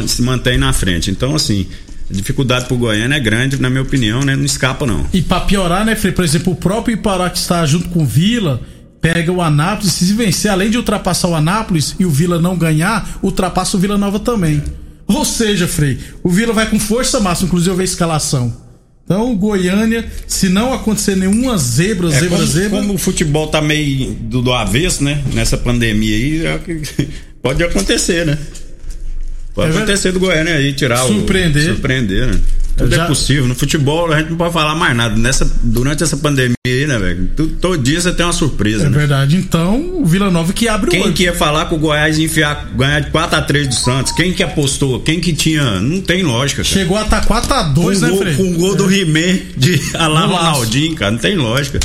se 0.08 0.22
mantém 0.22 0.58
na 0.58 0.72
frente. 0.72 1.10
Então, 1.10 1.36
assim, 1.36 1.66
a 2.10 2.14
dificuldade 2.14 2.66
pro 2.66 2.76
Goiânia 2.76 3.16
é 3.16 3.20
grande, 3.20 3.60
na 3.60 3.70
minha 3.70 3.82
opinião, 3.82 4.22
né? 4.22 4.34
Não 4.36 4.44
escapa, 4.44 4.84
não. 4.86 5.06
E 5.12 5.22
pra 5.22 5.40
piorar, 5.40 5.84
né, 5.84 5.94
Frei? 5.94 6.12
Por 6.12 6.24
exemplo, 6.24 6.52
o 6.52 6.56
próprio 6.56 6.94
Ipará 6.94 7.30
que 7.30 7.38
está 7.38 7.64
junto 7.66 7.88
com 7.88 8.02
o 8.02 8.06
Vila 8.06 8.60
pega 9.00 9.32
o 9.32 9.40
Anápolis. 9.40 9.92
Se 9.92 10.12
vencer, 10.12 10.50
além 10.50 10.70
de 10.70 10.76
ultrapassar 10.76 11.28
o 11.28 11.34
Anápolis 11.34 11.94
e 11.98 12.04
o 12.04 12.10
Vila 12.10 12.38
não 12.40 12.56
ganhar, 12.56 13.18
ultrapassa 13.22 13.76
o 13.76 13.80
Vila 13.80 13.96
Nova 13.96 14.18
também. 14.18 14.62
Ou 15.06 15.24
seja, 15.24 15.66
Frei, 15.66 15.98
o 16.22 16.28
Vila 16.30 16.52
vai 16.52 16.68
com 16.68 16.78
força 16.78 17.18
máxima, 17.20 17.46
inclusive 17.48 17.70
eu 17.72 17.76
ver 17.76 17.82
a 17.82 17.84
escalação. 17.84 18.54
Então, 19.04 19.34
Goiânia, 19.36 20.08
se 20.26 20.48
não 20.48 20.72
acontecer 20.72 21.16
nenhuma 21.16 21.58
zebra, 21.58 22.06
É, 22.08 22.10
zebra, 22.12 22.28
como, 22.28 22.46
zebra. 22.46 22.78
como 22.80 22.94
o 22.94 22.98
futebol 22.98 23.48
tá 23.48 23.60
meio 23.60 24.12
do, 24.14 24.40
do 24.40 24.52
avesso, 24.52 25.02
né? 25.02 25.20
Nessa 25.34 25.56
pandemia 25.56 26.14
aí, 26.14 26.46
é 26.46 26.60
pode 27.42 27.60
acontecer, 27.64 28.24
né? 28.24 28.38
Pode 29.64 29.72
É 29.72 29.76
acontecer 29.76 30.12
do 30.12 30.20
Goiânia 30.20 30.54
aí, 30.54 30.72
tirar 30.72 30.98
Surpreender. 31.06 31.62
o. 31.62 31.74
Surpreender, 31.74 32.26
né? 32.26 32.40
Tudo 32.76 32.94
Já- 32.96 33.04
é 33.04 33.06
possível. 33.08 33.46
No 33.46 33.54
futebol 33.54 34.10
a 34.10 34.18
gente 34.20 34.30
não 34.30 34.38
pode 34.38 34.54
falar 34.54 34.74
mais 34.74 34.96
nada. 34.96 35.14
Nessa, 35.14 35.44
durante 35.62 36.02
essa 36.02 36.16
pandemia 36.16 36.54
aí, 36.66 36.86
né, 36.86 36.98
velho? 36.98 37.28
Todo 37.60 37.76
dia 37.76 38.00
você 38.00 38.10
tem 38.10 38.24
uma 38.24 38.32
surpresa, 38.32 38.86
É 38.86 38.88
né? 38.88 38.96
verdade. 38.96 39.36
Então, 39.36 39.78
o 40.00 40.06
Vila 40.06 40.30
Nova 40.30 40.50
que 40.54 40.66
abre 40.66 40.88
o 40.88 40.90
Quem 40.90 41.02
olho. 41.02 41.12
que 41.12 41.24
ia 41.24 41.34
falar 41.34 41.66
que 41.66 41.74
o 41.74 41.78
Goiás 41.78 42.16
ia 42.18 42.24
enfiar, 42.24 42.70
ganhar 42.74 43.00
de 43.00 43.10
4x3 43.10 43.68
do 43.68 43.74
Santos? 43.74 44.12
Quem 44.12 44.32
que 44.32 44.42
apostou? 44.42 45.00
Quem 45.00 45.20
que 45.20 45.34
tinha. 45.34 45.78
Não 45.80 46.00
tem 46.00 46.22
lógica, 46.22 46.62
cara. 46.62 46.74
Chegou 46.74 46.96
a 46.96 47.02
estar 47.02 47.26
4x2, 47.26 47.74
Com, 48.00 48.04
né, 48.06 48.08
gol, 48.10 48.18
Frei? 48.18 48.34
com 48.36 48.42
o 48.50 48.54
gol 48.54 48.74
do 48.76 48.86
Rimé 48.86 49.40
de 49.58 49.76
Golaço. 49.92 50.26
Ronaldinho, 50.28 50.94
cara. 50.94 51.10
Não 51.10 51.18
tem 51.18 51.36
lógica. 51.36 51.78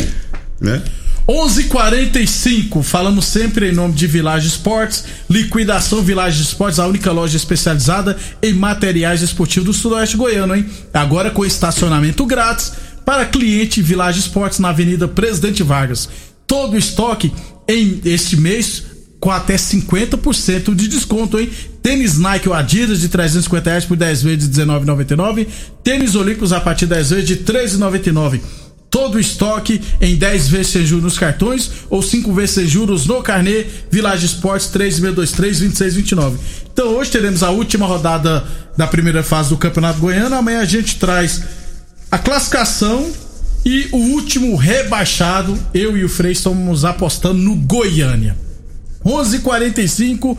Né? 0.61 0.81
11:45. 1.27 2.83
Falamos 2.83 3.25
sempre 3.25 3.69
em 3.69 3.73
nome 3.73 3.93
de 3.93 4.05
Village 4.05 4.47
Esportes. 4.47 5.03
Liquidação 5.29 6.03
Village 6.03 6.41
Esportes, 6.41 6.79
a 6.79 6.87
única 6.87 7.11
loja 7.11 7.35
especializada 7.35 8.15
em 8.41 8.53
materiais 8.53 9.21
esportivos 9.21 9.65
do 9.65 9.73
Sudoeste 9.73 10.17
Goiano, 10.17 10.55
hein? 10.55 10.65
Agora 10.93 11.31
com 11.31 11.43
estacionamento 11.43 12.25
grátis 12.25 12.73
para 13.03 13.25
cliente 13.25 13.81
Village 13.81 14.19
Esportes 14.19 14.59
na 14.59 14.69
Avenida 14.69 15.07
Presidente 15.07 15.63
Vargas. 15.63 16.09
Todo 16.45 16.73
o 16.73 16.77
estoque 16.77 17.33
em 17.67 17.99
este 18.05 18.37
mês 18.37 18.83
com 19.19 19.31
até 19.31 19.55
50% 19.55 20.75
de 20.75 20.87
desconto, 20.87 21.39
hein? 21.39 21.49
Tênis 21.81 22.19
Nike 22.19 22.47
ou 22.47 22.53
Adidas 22.53 22.99
de 22.99 23.09
350 23.09 23.69
reais 23.69 23.85
por 23.85 23.97
10 23.97 24.21
vezes 24.21 24.49
de 24.49 24.61
19,99. 24.61 25.47
Tênis 25.83 26.13
Olímpicos 26.13 26.53
a 26.53 26.59
partir 26.59 26.85
de 26.85 26.93
10 26.93 27.09
vezes 27.09 27.27
de 27.27 27.37
13,99. 27.37 28.41
Todo 28.95 29.15
o 29.15 29.19
estoque 29.19 29.81
em 29.99 30.15
10 30.15 30.47
vezes 30.47 30.71
sem 30.71 30.85
juros 30.85 31.03
nos 31.03 31.19
cartões 31.19 31.69
ou 31.89 32.01
5 32.01 32.31
vezes 32.31 32.55
sem 32.55 32.65
juros 32.65 33.05
no 33.05 33.21
carnê 33.21 33.65
Village 33.91 34.25
Esportes 34.25 34.69
3623-2629. 34.69 36.35
Então 36.71 36.87
hoje 36.95 37.11
teremos 37.11 37.43
a 37.43 37.49
última 37.49 37.85
rodada 37.85 38.45
da 38.77 38.87
primeira 38.87 39.21
fase 39.21 39.49
do 39.49 39.57
Campeonato 39.57 39.99
Goiano. 39.99 40.33
Amanhã 40.33 40.61
a 40.61 40.65
gente 40.65 40.95
traz 40.95 41.43
a 42.09 42.17
classificação 42.17 43.11
e 43.65 43.89
o 43.91 43.97
último 43.97 44.55
rebaixado. 44.55 45.59
Eu 45.73 45.97
e 45.97 46.05
o 46.05 46.07
Frei 46.07 46.31
estamos 46.31 46.85
apostando 46.85 47.37
no 47.37 47.53
Goiânia. 47.57 48.37
11:45 49.03 50.37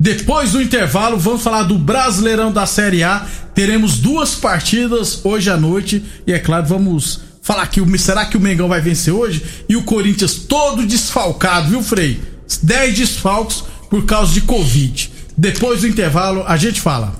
depois 0.00 0.52
do 0.52 0.62
intervalo, 0.62 1.18
vamos 1.18 1.42
falar 1.42 1.64
do 1.64 1.76
Brasileirão 1.76 2.50
da 2.50 2.64
Série 2.64 3.04
A. 3.04 3.26
Teremos 3.54 3.98
duas 3.98 4.34
partidas 4.34 5.22
hoje 5.22 5.50
à 5.50 5.58
noite 5.58 6.02
e 6.26 6.32
é 6.32 6.38
claro, 6.38 6.64
vamos 6.64 7.28
falar 7.50 7.66
que 7.66 7.80
o 7.80 7.98
será 7.98 8.26
que 8.26 8.36
o 8.36 8.40
Mengão 8.40 8.68
vai 8.68 8.80
vencer 8.80 9.12
hoje 9.12 9.64
e 9.68 9.76
o 9.76 9.82
Corinthians 9.82 10.34
todo 10.34 10.86
desfalcado, 10.86 11.70
viu, 11.70 11.82
Frei? 11.82 12.22
10 12.62 12.96
desfalcos 12.96 13.64
por 13.88 14.06
causa 14.06 14.32
de 14.32 14.42
Covid. 14.42 15.10
Depois 15.36 15.80
do 15.80 15.88
intervalo, 15.88 16.44
a 16.46 16.56
gente 16.56 16.80
fala. 16.80 17.12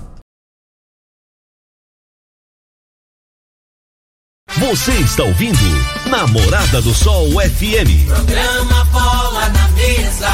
Você 4.57 4.93
está 4.99 5.23
ouvindo 5.23 5.59
Namorada 6.09 6.81
do 6.81 6.93
Sol 6.93 7.27
FM. 7.31 8.05
Programa 8.07 8.85
Bola 8.85 9.49
na 9.49 9.67
Mesa, 9.69 10.29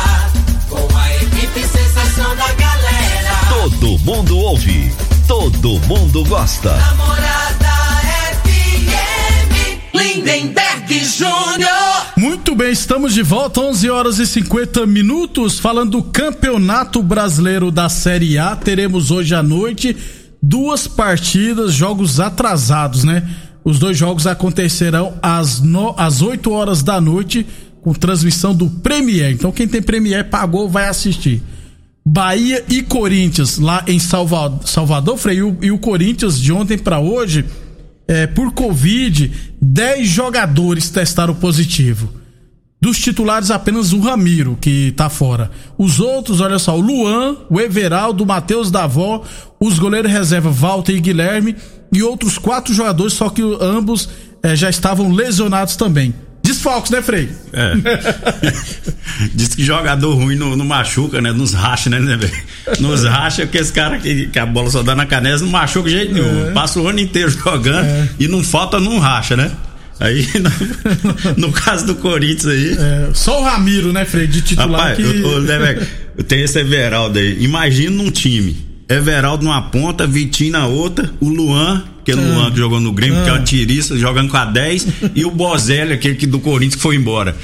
com 0.69 0.95
a 0.95 1.15
equipe 1.15 1.61
sensação 1.61 2.35
da 2.35 2.53
galera. 2.53 3.35
Todo 3.49 3.97
mundo 3.99 4.37
ouve, 4.37 4.91
todo 5.27 5.79
mundo 5.87 6.23
gosta. 6.25 6.75
Namorada 6.75 7.66
Lindenberg 9.97 11.03
Júnior. 11.05 12.13
Muito 12.15 12.55
bem, 12.55 12.71
estamos 12.71 13.13
de 13.13 13.23
volta, 13.23 13.59
11 13.61 13.89
horas 13.89 14.19
e 14.19 14.27
50 14.27 14.85
minutos, 14.85 15.57
falando 15.59 15.91
do 15.91 16.03
Campeonato 16.03 17.01
Brasileiro 17.01 17.71
da 17.71 17.89
Série 17.89 18.37
A. 18.37 18.55
Teremos 18.55 19.09
hoje 19.11 19.33
à 19.33 19.41
noite 19.41 19.95
duas 20.41 20.87
partidas, 20.87 21.73
jogos 21.73 22.19
atrasados, 22.19 23.03
né? 23.03 23.27
Os 23.63 23.79
dois 23.79 23.97
jogos 23.97 24.27
acontecerão 24.27 25.15
às, 25.21 25.59
no, 25.61 25.93
às 25.97 26.21
8 26.21 26.51
horas 26.51 26.83
da 26.83 27.01
noite, 27.01 27.45
com 27.81 27.91
transmissão 27.93 28.53
do 28.53 28.69
Premier. 28.69 29.31
Então, 29.31 29.51
quem 29.51 29.67
tem 29.67 29.81
Premier 29.81 30.29
pagou, 30.29 30.69
vai 30.69 30.87
assistir. 30.87 31.41
Bahia 32.05 32.63
e 32.69 32.81
Corinthians, 32.81 33.57
lá 33.57 33.83
em 33.87 33.99
Salva- 33.99 34.59
Salvador, 34.65 35.17
Frei, 35.17 35.39
e 35.61 35.71
o, 35.71 35.77
Corinthians 35.77 36.39
de 36.39 36.53
ontem 36.53 36.77
pra 36.77 36.99
hoje, 36.99 37.43
é, 38.07 38.25
por 38.25 38.51
Covid, 38.53 39.31
10 39.61 40.07
jogadores 40.07 40.89
testaram 40.89 41.35
positivo. 41.35 42.09
Dos 42.79 42.99
titulares, 42.99 43.49
apenas 43.49 43.91
o 43.91 43.99
Ramiro, 43.99 44.57
que 44.61 44.93
tá 44.95 45.09
fora. 45.09 45.49
Os 45.77 45.99
outros, 45.99 46.41
olha 46.41 46.59
só, 46.59 46.77
o 46.77 46.81
Luan, 46.81 47.35
o 47.49 47.59
Everaldo, 47.59 48.23
o 48.23 48.27
Matheus 48.27 48.69
Davó, 48.69 49.23
os 49.59 49.79
goleiros 49.79 50.11
reserva 50.11 50.51
Walter 50.51 50.93
e 50.93 51.01
Guilherme 51.01 51.55
e 51.91 52.03
outros 52.03 52.37
quatro 52.37 52.73
jogadores, 52.73 53.13
só 53.13 53.29
que 53.29 53.41
ambos 53.59 54.07
eh, 54.43 54.55
já 54.55 54.69
estavam 54.69 55.11
lesionados 55.11 55.75
também. 55.75 56.13
Desfalques, 56.47 56.91
né, 56.91 57.01
Frei? 57.01 57.29
É. 57.51 57.73
Diz 59.35 59.53
que 59.53 59.63
jogador 59.63 60.15
ruim 60.15 60.35
não, 60.35 60.55
não 60.55 60.65
machuca, 60.65 61.21
né? 61.21 61.33
Nos 61.33 61.53
racha, 61.53 61.89
né, 61.89 61.99
né, 61.99 62.15
velho? 62.15 62.33
Nos 62.79 63.03
racha, 63.03 63.43
porque 63.43 63.57
esse 63.57 63.73
cara 63.73 63.99
que, 63.99 64.27
que 64.27 64.39
a 64.39 64.45
bola 64.45 64.69
só 64.69 64.81
dá 64.81 64.95
na 64.95 65.05
canela 65.05 65.37
não 65.39 65.49
machuca 65.49 65.89
de 65.89 65.95
jeito 65.95 66.13
nenhum. 66.13 66.53
Passa 66.53 66.79
o 66.79 66.87
ano 66.87 66.99
inteiro 66.99 67.29
jogando 67.43 68.09
e 68.17 68.27
não 68.29 68.41
falta 68.43 68.79
num 68.79 68.97
racha, 68.97 69.35
né? 69.35 69.51
Aí, 69.99 70.25
no, 71.35 71.47
no 71.47 71.51
caso 71.51 71.85
do 71.85 71.95
Corinthians 71.95 72.45
aí. 72.45 72.77
É, 72.79 73.09
só 73.13 73.41
o 73.41 73.43
Ramiro, 73.43 73.91
né, 73.91 74.05
Frei, 74.05 74.27
de 74.27 74.41
titular 74.41 74.91
Rapaz, 74.91 74.97
que... 74.97 75.03
eu, 75.03 75.31
eu, 75.31 75.41
né, 75.41 75.87
tenho 76.27 76.45
esse 76.45 76.59
Everaldo 76.59 77.19
aí. 77.19 77.43
Imagina 77.43 77.91
num 77.91 78.09
time. 78.09 78.65
Everaldo 78.87 79.43
numa 79.43 79.63
ponta, 79.63 80.07
Vitinho 80.07 80.53
na 80.53 80.65
outra, 80.65 81.11
o 81.19 81.27
Luan, 81.27 81.83
que 82.07 82.11
é 82.13 82.15
o 82.15 82.33
Luan 82.35 82.49
que 82.51 82.57
jogou 82.57 82.79
no 82.79 82.93
Grêmio, 82.93 83.21
que 83.21 83.29
é 83.29 83.33
uma 83.33 83.41
tirista, 83.43 83.97
jogando 83.97 84.29
com 84.31 84.37
a 84.37 84.45
10, 84.45 84.87
e 85.13 85.25
o 85.25 85.29
Bozelli, 85.31 85.91
aquele 85.91 86.15
que 86.15 86.25
do 86.25 86.39
Corinthians 86.39 86.75
que 86.75 86.81
foi 86.81 86.95
embora. 86.95 87.35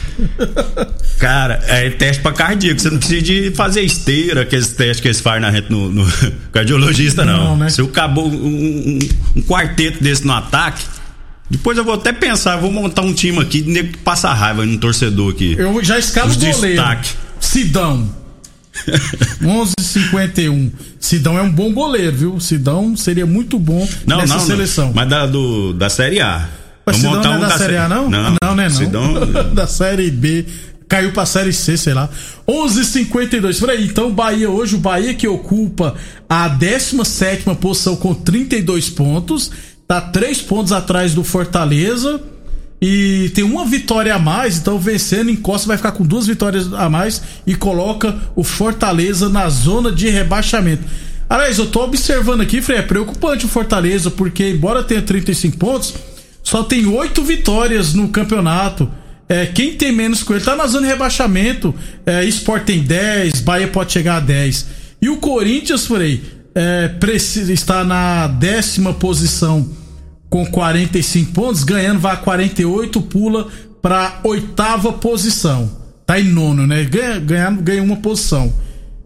Cara, 1.19 1.62
é 1.67 1.89
teste 1.89 2.21
pra 2.21 2.32
cardíaco. 2.32 2.80
Você 2.80 2.89
não 2.89 2.97
precisa 2.97 3.21
de 3.21 3.52
fazer 3.52 3.82
esteira, 3.82 4.43
aqueles 4.43 4.69
testes 4.69 5.02
que 5.02 5.08
eles 5.10 5.19
fazem 5.19 5.41
na 5.41 5.52
gente 5.52 5.69
no, 5.69 5.89
no 5.91 6.06
cardiologista, 6.54 7.26
não. 7.26 7.43
Não, 7.43 7.58
né? 7.58 7.69
Se 7.69 7.82
eu 7.82 7.88
acabou 7.88 8.26
um, 8.30 8.36
um- 8.36 8.99
um 9.36 9.41
quarteto 9.41 10.02
desse 10.02 10.26
no 10.26 10.32
ataque, 10.32 10.82
depois 11.49 11.78
eu 11.78 11.84
vou 11.84 11.95
até 11.95 12.13
pensar, 12.13 12.56
vou 12.56 12.71
montar 12.71 13.02
um 13.02 13.13
time 13.13 13.39
aqui 13.39 13.62
de 13.62 13.69
nego 13.69 13.91
que 13.91 13.97
passa 13.97 14.34
raiva 14.34 14.65
no 14.65 14.78
torcedor 14.78 15.32
aqui. 15.34 15.56
Eu 15.60 15.84
já 15.84 15.99
escalo 15.99 16.32
o 16.32 16.36
goleiro. 16.38 16.62
destaque. 16.62 17.10
Sidão. 17.39 18.22
11:51. 19.41 20.71
Sidão 20.99 21.38
é 21.38 21.41
um 21.41 21.51
bom 21.51 21.71
goleiro, 21.73 22.15
viu? 22.15 22.39
Sidão 22.39 22.95
seria 22.95 23.25
muito 23.25 23.59
bom 23.59 23.88
Não, 24.05 24.17
nessa 24.17 24.33
não, 24.33 24.39
não. 24.39 24.47
seleção. 24.47 24.91
Mas 24.93 25.09
da, 25.09 25.25
do, 25.25 25.73
da 25.73 25.89
Série 25.89 26.19
A. 26.21 26.47
Mas 26.86 26.97
Sidão 26.97 27.21
não 27.21 27.33
é 27.33 27.38
um 27.38 27.39
da 27.39 27.57
Série 27.57 27.77
A, 27.77 27.88
não? 27.88 28.09
Não, 28.09 28.36
não, 28.43 28.55
né? 28.55 28.63
Não. 28.63 28.75
Sidão, 28.75 29.13
da 29.53 29.67
Série 29.67 30.12
B. 30.12 30.45
Caiu 30.88 31.12
pra 31.12 31.25
Série 31.25 31.53
C, 31.53 31.77
sei 31.77 31.93
lá. 31.93 32.09
11:52. 32.47 33.59
Por 33.59 33.69
aí, 33.69 33.86
então, 33.86 34.12
Bahia 34.12 34.49
hoje, 34.49 34.75
o 34.75 34.79
Bahia 34.79 35.13
que 35.13 35.27
ocupa 35.27 35.95
a 36.29 36.47
17 36.47 37.43
posição 37.55 37.95
com 37.95 38.13
32 38.13 38.89
pontos. 38.89 39.51
Tá 39.88 39.99
3 40.01 40.41
pontos 40.41 40.71
atrás 40.71 41.13
do 41.13 41.23
Fortaleza. 41.23 42.21
E 42.86 43.30
tem 43.30 43.46
uma 43.46 43.65
vitória 43.65 44.13
a 44.13 44.19
mais, 44.19 44.58
então 44.58 44.78
vencendo, 44.78 45.30
encosta, 45.30 45.69
vai 45.69 45.78
ficar 45.78 45.93
com 45.93 46.04
duas 46.04 46.28
vitórias 46.28 46.74
a 46.74 46.89
mais 46.89 47.22
e 47.48 47.56
coloca 47.56 48.13
o 48.36 48.43
Fortaleza 48.43 49.30
na 49.30 49.48
zona 49.48 49.89
de 49.89 50.10
rebaixamento. 50.10 50.84
Aliás, 51.30 51.58
eu 51.60 51.67
tô 51.67 51.82
observando 51.82 52.41
aqui, 52.41 52.62
Frei, 52.62 52.80
é 52.80 52.82
preocupante 52.82 53.46
o 53.46 53.48
Fortaleza, 53.48 54.12
porque 54.12 54.50
embora 54.50 54.84
tenha 54.84 55.02
35 55.02 55.56
pontos, 55.56 55.93
só 56.43 56.62
tem 56.62 56.86
oito 56.86 57.24
vitórias 57.24 57.93
no 57.93 58.10
campeonato. 58.10 58.91
É, 59.30 59.46
quem 59.46 59.76
tem 59.76 59.93
menos 59.93 60.22
com 60.22 60.34
ele 60.34 60.43
tá 60.43 60.54
na 60.54 60.67
zona 60.67 60.86
de 60.86 60.91
rebaixamento. 60.91 61.74
É, 62.06 62.26
Sport 62.26 62.65
tem 62.65 62.84
10, 62.84 63.39
Bahia 63.39 63.69
pode 63.69 63.93
chegar 63.93 64.17
a 64.17 64.19
10. 64.19 64.67
E 65.02 65.08
o 65.08 65.15
Corinthians, 65.19 65.88
Frei, 65.88 66.22
é, 66.54 66.89
precisa, 66.89 67.54
está 67.54 67.82
na 67.86 68.28
décima 68.28 68.93
posição 68.93 69.83
com 70.34 70.48
45 70.48 71.32
pontos, 71.32 71.63
ganhando, 71.63 72.00
vai 72.00 72.13
a 72.13 72.17
48, 72.17 73.00
pula 73.04 73.50
pra 73.84 74.19
oitava 74.24 74.91
posição. 74.91 75.69
Tá 76.08 76.19
em 76.19 76.24
nono, 76.24 76.65
né? 76.65 76.84
Ganha, 76.86 77.19
ganha, 77.19 77.52
ganha 77.52 77.84
uma 77.84 77.98
posição. 77.98 78.52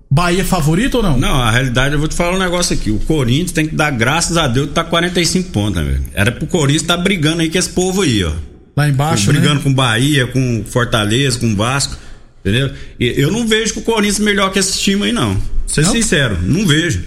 Bahia 0.10 0.46
favorito 0.46 0.96
ou 0.96 1.04
não? 1.04 1.20
Não, 1.20 1.36
a 1.36 1.52
realidade, 1.52 1.96
eu 1.96 2.00
vou 2.00 2.08
te 2.08 2.16
falar 2.16 2.38
um 2.38 2.40
negócio 2.40 2.74
aqui. 2.74 2.92
O 2.92 3.00
Corinthians 3.00 3.52
tem 3.52 3.68
que 3.68 3.76
dar 3.76 3.92
graças 3.92 4.38
a 4.38 4.48
Deus 4.48 4.70
que 4.70 4.74
tá 4.74 4.86
45 4.86 5.52
pontos, 5.52 5.84
né, 5.84 5.92
velho? 5.92 6.04
Era 6.14 6.32
pro 6.32 6.48
Corinthians 6.48 6.84
tá 6.84 6.96
brigando 6.96 7.42
aí 7.42 7.50
com 7.50 7.58
esse 7.58 7.72
povo 7.72 8.04
aí, 8.04 8.24
ó. 8.24 8.32
Lá 8.78 8.88
embaixo, 8.88 9.28
brigando 9.28 9.56
né? 9.56 9.62
com 9.64 9.74
Bahia, 9.74 10.28
com 10.28 10.64
Fortaleza, 10.66 11.40
com 11.40 11.54
Vasco. 11.58 11.98
Entendeu? 12.40 12.72
E 12.98 13.16
eu 13.18 13.34
não 13.34 13.46
vejo 13.46 13.74
que 13.74 13.80
o 13.80 13.84
Corinthians 13.84 14.20
melhor 14.20 14.50
que 14.54 14.60
esse 14.60 14.80
time 14.80 15.08
aí, 15.08 15.12
não. 15.12 15.36
Ser 15.66 15.82
Não? 15.82 15.92
sincero, 15.92 16.38
não 16.42 16.66
vejo. 16.66 17.02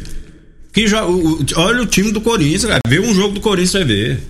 Que 0.73 0.87
jo- 0.87 0.99
o- 1.05 1.45
olha 1.57 1.83
o 1.83 1.87
time 1.87 2.13
do 2.13 2.21
Corinthians, 2.21 2.65
cara. 2.65 2.81
Vê 2.87 3.01
um 3.01 3.15
jogo 3.15 3.35
do 3.35 3.41
Corinthians, 3.41 3.73
vai 3.73 3.85
ver. 3.85 4.21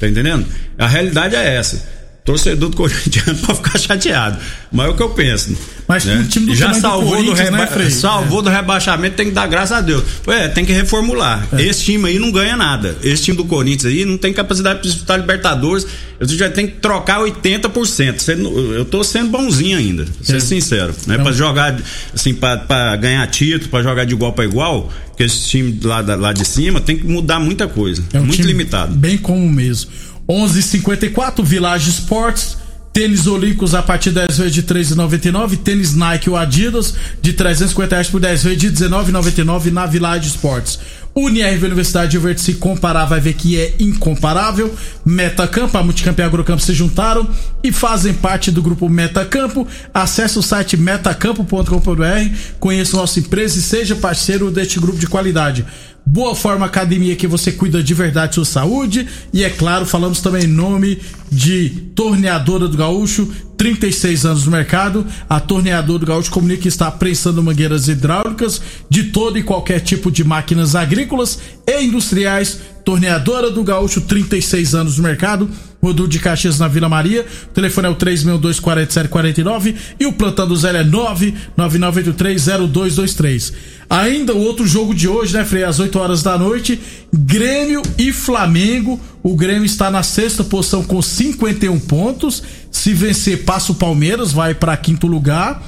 Tá 0.00 0.08
entendendo? 0.08 0.46
A 0.78 0.86
realidade 0.86 1.34
é 1.36 1.56
essa. 1.56 1.95
Torcedor 2.26 2.68
do 2.68 2.76
Corinthians 2.76 3.40
pode 3.46 3.58
ficar 3.58 3.78
chateado. 3.78 4.36
Mas 4.72 4.86
é 4.86 4.90
o 4.90 4.94
que 4.94 5.02
eu 5.02 5.10
penso. 5.10 5.56
Mas 5.88 6.04
né? 6.04 6.16
pro 6.16 6.26
time 6.26 6.46
do 6.46 6.54
Já 6.56 6.66
do 6.72 6.80
salvou 6.80 7.22
do, 7.22 7.32
né, 7.32 7.44
reba 7.44 7.66
Frei? 7.68 7.88
salvou 7.90 8.42
do 8.42 8.50
rebaixamento, 8.50 9.14
tem 9.16 9.26
que 9.28 9.32
dar 9.32 9.46
graças 9.46 9.72
a 9.78 9.80
Deus. 9.80 10.02
Ué, 10.26 10.48
tem 10.48 10.64
que 10.64 10.72
reformular. 10.72 11.46
É. 11.52 11.62
Esse 11.62 11.84
time 11.84 12.08
aí 12.08 12.18
não 12.18 12.32
ganha 12.32 12.56
nada. 12.56 12.96
Esse 13.02 13.22
time 13.22 13.36
do 13.36 13.44
Corinthians 13.44 13.92
aí 13.92 14.04
não 14.04 14.18
tem 14.18 14.32
capacidade 14.32 14.82
de 14.82 14.88
disputar 14.88 15.18
Libertadores. 15.18 15.86
Eu 16.18 16.26
já 16.28 16.50
tenho 16.50 16.68
que 16.68 16.74
trocar 16.78 17.20
80%. 17.20 18.18
Sendo- 18.18 18.74
Eu 18.74 18.84
tô 18.84 19.04
sendo 19.04 19.30
bonzinho 19.30 19.78
ainda, 19.78 20.04
ser 20.22 20.36
É. 20.36 20.40
sincero. 20.40 20.92
Né? 21.06 21.18
Pra 21.18 21.30
jogar, 21.30 21.78
assim, 22.12 22.34
pra, 22.34 22.56
pra 22.56 22.96
ganhar 22.96 23.24
título, 23.28 23.70
pra 23.70 23.82
jogar 23.82 24.04
de 24.04 24.14
igual 24.14 24.32
pra 24.32 24.44
igual, 24.44 24.92
que 25.16 25.22
esse 25.22 25.46
time 25.48 25.78
lá, 25.84 26.00
lá 26.00 26.32
de 26.32 26.44
cima 26.44 26.80
tem 26.80 26.96
que 26.98 27.06
mudar 27.06 27.38
muita 27.38 27.68
coisa. 27.68 28.02
É 28.12 28.18
um 28.18 28.24
muito 28.26 28.42
limitado. 28.42 28.94
Bem 28.94 29.16
comum 29.16 29.48
mesmo. 29.48 29.90
11:54 30.28 31.42
Village 31.42 31.90
Sports. 31.90 32.58
Tênis 32.92 33.26
Olímpicos 33.26 33.74
a 33.74 33.82
partir 33.82 34.08
de 34.08 34.20
10 34.26 34.38
vezes 34.38 34.54
de 34.54 34.62
3,99. 34.62 35.58
Tênis 35.58 35.94
Nike 35.94 36.30
ou 36.30 36.36
Adidas 36.36 36.94
de 37.20 37.34
350 37.34 37.94
reais 37.94 38.08
por 38.08 38.18
10 38.18 38.42
vezes 38.42 38.58
de 38.58 38.70
19,99 38.72 39.70
na 39.70 39.84
Village 39.84 40.28
Sports. 40.28 40.78
UniRV 41.14 41.64
Universidade 41.64 42.10
de 42.10 42.18
Verde, 42.18 42.42
se 42.42 42.54
comparar, 42.54 43.06
vai 43.06 43.20
ver 43.20 43.32
que 43.34 43.58
é 43.58 43.74
incomparável. 43.80 44.74
Metacampo, 45.04 45.76
a 45.76 45.82
Multicampo 45.82 46.20
e 46.20 46.24
a 46.24 46.26
Agrocampo 46.26 46.62
se 46.62 46.74
juntaram 46.74 47.26
e 47.62 47.72
fazem 47.72 48.12
parte 48.12 48.50
do 48.50 48.62
grupo 48.62 48.86
Metacampo. 48.88 49.66
Acesse 49.94 50.38
o 50.38 50.42
site 50.42 50.76
metacampo.com.br, 50.76 52.36
conheça 52.58 52.96
nossa 52.96 53.18
empresa 53.18 53.58
e 53.58 53.62
seja 53.62 53.94
parceiro 53.96 54.50
deste 54.50 54.78
grupo 54.78 54.98
de 54.98 55.06
qualidade. 55.06 55.64
Boa 56.08 56.36
Forma 56.36 56.64
Academia 56.64 57.16
que 57.16 57.26
você 57.26 57.50
cuida 57.50 57.82
de 57.82 57.92
verdade 57.92 58.36
sua 58.36 58.44
saúde. 58.44 59.08
E 59.32 59.42
é 59.42 59.50
claro, 59.50 59.84
falamos 59.84 60.20
também 60.20 60.44
em 60.44 60.46
nome 60.46 61.00
de 61.30 61.70
Torneadora 61.96 62.68
do 62.68 62.76
Gaúcho, 62.76 63.28
36 63.56 64.24
anos 64.24 64.44
no 64.44 64.52
mercado. 64.52 65.04
A 65.28 65.40
Torneadora 65.40 65.98
do 65.98 66.06
Gaúcho 66.06 66.30
comunica 66.30 66.62
que 66.62 66.68
está 66.68 66.92
prensando 66.92 67.42
mangueiras 67.42 67.88
hidráulicas 67.88 68.62
de 68.88 69.04
todo 69.04 69.36
e 69.36 69.42
qualquer 69.42 69.80
tipo 69.80 70.08
de 70.08 70.22
máquinas 70.22 70.76
agrícolas 70.76 71.40
e 71.66 71.84
industriais. 71.84 72.58
Torneadora 72.84 73.50
do 73.50 73.64
Gaúcho, 73.64 74.02
36 74.02 74.74
anos 74.74 74.96
no 74.96 75.02
mercado. 75.02 75.50
Rodul 75.82 76.06
de 76.06 76.18
Caxias 76.18 76.58
na 76.58 76.68
Vila 76.68 76.88
Maria. 76.88 77.26
O 77.44 77.48
telefone 77.54 77.88
é 77.88 77.90
o 77.90 77.96
3624749 77.96 79.74
e 80.00 80.06
o 80.06 80.12
plantão 80.12 80.48
do 80.48 80.56
Zé 80.56 80.74
é 80.76 80.84
999830223. 80.84 83.52
Ainda 83.88 84.34
o 84.34 84.40
outro 84.40 84.66
jogo 84.66 84.92
de 84.94 85.06
hoje, 85.06 85.32
né, 85.34 85.44
Frei? 85.44 85.62
Às 85.64 85.78
8 85.78 85.96
horas 85.98 86.22
da 86.22 86.36
noite, 86.36 86.80
Grêmio 87.12 87.82
e 87.98 88.12
Flamengo. 88.12 89.00
O 89.22 89.36
Grêmio 89.36 89.64
está 89.64 89.88
na 89.90 90.02
sexta 90.02 90.42
posição 90.42 90.82
com 90.82 91.00
51 91.00 91.78
pontos. 91.80 92.42
Se 92.70 92.92
vencer, 92.92 93.44
passa 93.44 93.72
o 93.72 93.76
Palmeiras, 93.76 94.32
vai 94.32 94.54
para 94.54 94.76
quinto 94.76 95.06
lugar. 95.06 95.62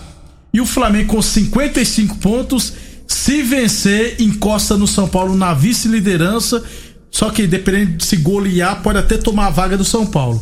E 0.52 0.60
o 0.60 0.66
Flamengo 0.66 1.14
com 1.14 1.22
55 1.22 2.16
pontos. 2.16 2.72
Se 3.08 3.42
vencer, 3.42 4.16
encosta 4.20 4.76
no 4.76 4.86
São 4.86 5.08
Paulo 5.08 5.34
na 5.36 5.52
vice-liderança. 5.54 6.62
Só 7.10 7.30
que 7.30 7.46
dependendo 7.46 7.96
de 7.96 8.04
se 8.04 8.16
golear, 8.16 8.82
pode 8.82 8.98
até 8.98 9.16
tomar 9.16 9.46
a 9.46 9.50
vaga 9.50 9.76
do 9.78 9.84
São 9.84 10.06
Paulo. 10.06 10.40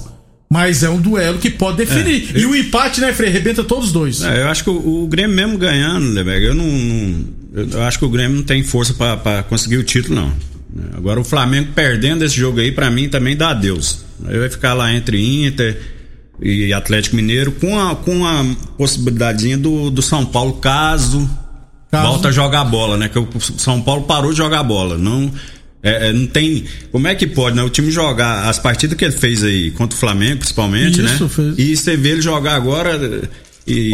Mas 0.50 0.82
é 0.82 0.90
um 0.90 1.00
duelo 1.00 1.38
que 1.38 1.48
pode 1.50 1.78
definir. 1.78 2.30
É, 2.34 2.40
E 2.40 2.46
o 2.46 2.54
empate, 2.54 3.00
né, 3.00 3.12
Frei? 3.12 3.30
Arrebenta 3.30 3.64
todos 3.64 3.86
os 3.86 3.92
dois. 3.92 4.22
É, 4.22 4.42
eu 4.42 4.48
acho 4.48 4.64
que 4.64 4.70
o, 4.70 5.04
o 5.04 5.06
Grêmio 5.08 5.34
mesmo 5.34 5.56
ganhando, 5.58 6.06
Leberg, 6.10 6.44
eu 6.46 6.54
não, 6.54 6.64
não- 6.66 7.24
eu- 7.54 7.68
eu 7.70 7.82
acho 7.82 7.98
que 7.98 8.04
o 8.04 8.08
Grêmio 8.10 8.36
não 8.36 8.44
tem 8.44 8.62
força 8.62 8.94
pra- 8.94 9.16
pra 9.16 9.42
conseguir 9.44 9.76
o 9.76 9.82
título, 9.84 10.14
não. 10.16 10.32
Agora 10.96 11.18
o 11.20 11.24
Flamengo 11.24 11.70
perdendo 11.74 12.24
esse 12.24 12.36
jogo 12.36 12.60
aí, 12.60 12.70
pra 12.70 12.90
mim 12.90 13.08
também 13.08 13.36
dá 13.36 13.50
adeus. 13.50 14.04
Aí 14.26 14.38
vai 14.38 14.50
ficar 14.50 14.74
lá 14.74 14.92
entre 14.92 15.44
Inter 15.46 15.80
e 16.42 16.72
Atlético 16.72 17.16
Mineiro 17.16 17.50
com 17.52 17.78
a, 17.78 17.96
com 17.96 18.26
a 18.26 18.44
possibilidade 18.76 19.56
do, 19.56 19.90
do 19.90 20.02
São 20.02 20.24
Paulo, 20.26 20.54
caso, 20.54 21.28
Caso- 21.90 22.08
volta 22.08 22.28
a 22.28 22.32
jogar 22.32 22.64
bola, 22.64 22.96
né? 22.96 23.08
Que 23.08 23.18
o 23.18 23.28
São 23.40 23.80
Paulo 23.80 24.02
parou 24.04 24.32
de 24.32 24.38
jogar 24.38 24.62
bola. 24.62 24.98
Não, 24.98 25.30
é, 25.82 26.08
é, 26.08 26.12
não 26.12 26.26
tem. 26.26 26.64
Como 26.90 27.06
é 27.06 27.14
que 27.14 27.26
pode, 27.26 27.56
né? 27.56 27.62
O 27.62 27.70
time 27.70 27.90
jogar 27.90 28.48
as 28.48 28.58
partidas 28.58 28.96
que 28.98 29.04
ele 29.04 29.12
fez 29.16 29.44
aí 29.44 29.70
contra 29.70 29.96
o 29.96 30.00
Flamengo, 30.00 30.38
principalmente, 30.38 31.00
Isso, 31.00 31.24
né? 31.24 31.30
fez. 31.30 31.58
E 31.58 31.76
você 31.76 31.96
vê 31.96 32.10
ele 32.10 32.22
jogar 32.22 32.54
agora 32.54 33.28
e 33.66 33.90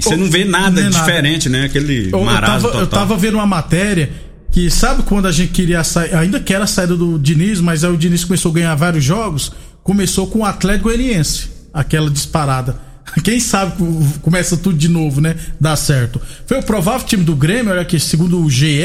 você 0.00 0.16
não 0.16 0.30
vê 0.30 0.44
nada 0.44 0.80
nada. 0.82 0.90
diferente, 0.90 1.48
né? 1.48 1.64
Aquele 1.64 2.10
Eu, 2.12 2.20
eu, 2.20 2.40
tava, 2.40 2.68
eu 2.68 2.86
tava 2.86 3.16
vendo 3.16 3.34
uma 3.34 3.46
matéria 3.46 4.10
que 4.50 4.70
sabe 4.70 5.02
quando 5.02 5.26
a 5.26 5.32
gente 5.32 5.52
queria 5.52 5.84
sair, 5.84 6.14
ainda 6.14 6.40
que 6.40 6.52
era 6.54 6.64
a 6.64 6.66
saída 6.66 6.96
do 6.96 7.18
Diniz, 7.18 7.60
mas 7.60 7.84
aí 7.84 7.92
o 7.92 7.96
Diniz 7.96 8.24
começou 8.24 8.50
a 8.50 8.54
ganhar 8.54 8.74
vários 8.74 9.04
jogos, 9.04 9.52
começou 9.82 10.26
com 10.26 10.40
o 10.40 10.44
Atlético 10.44 10.88
Goianiense, 10.88 11.48
aquela 11.72 12.10
disparada. 12.10 12.80
Quem 13.24 13.40
sabe 13.40 13.76
co- 13.76 14.04
começa 14.22 14.56
tudo 14.56 14.76
de 14.76 14.88
novo, 14.88 15.20
né? 15.20 15.34
Dá 15.60 15.74
certo. 15.76 16.20
Foi 16.46 16.58
o 16.58 16.62
provável 16.62 17.06
time 17.06 17.24
do 17.24 17.34
Grêmio, 17.36 17.72
olha 17.72 17.82
aqui, 17.82 17.98
segundo 17.98 18.40
o 18.42 18.50
GE, 18.50 18.84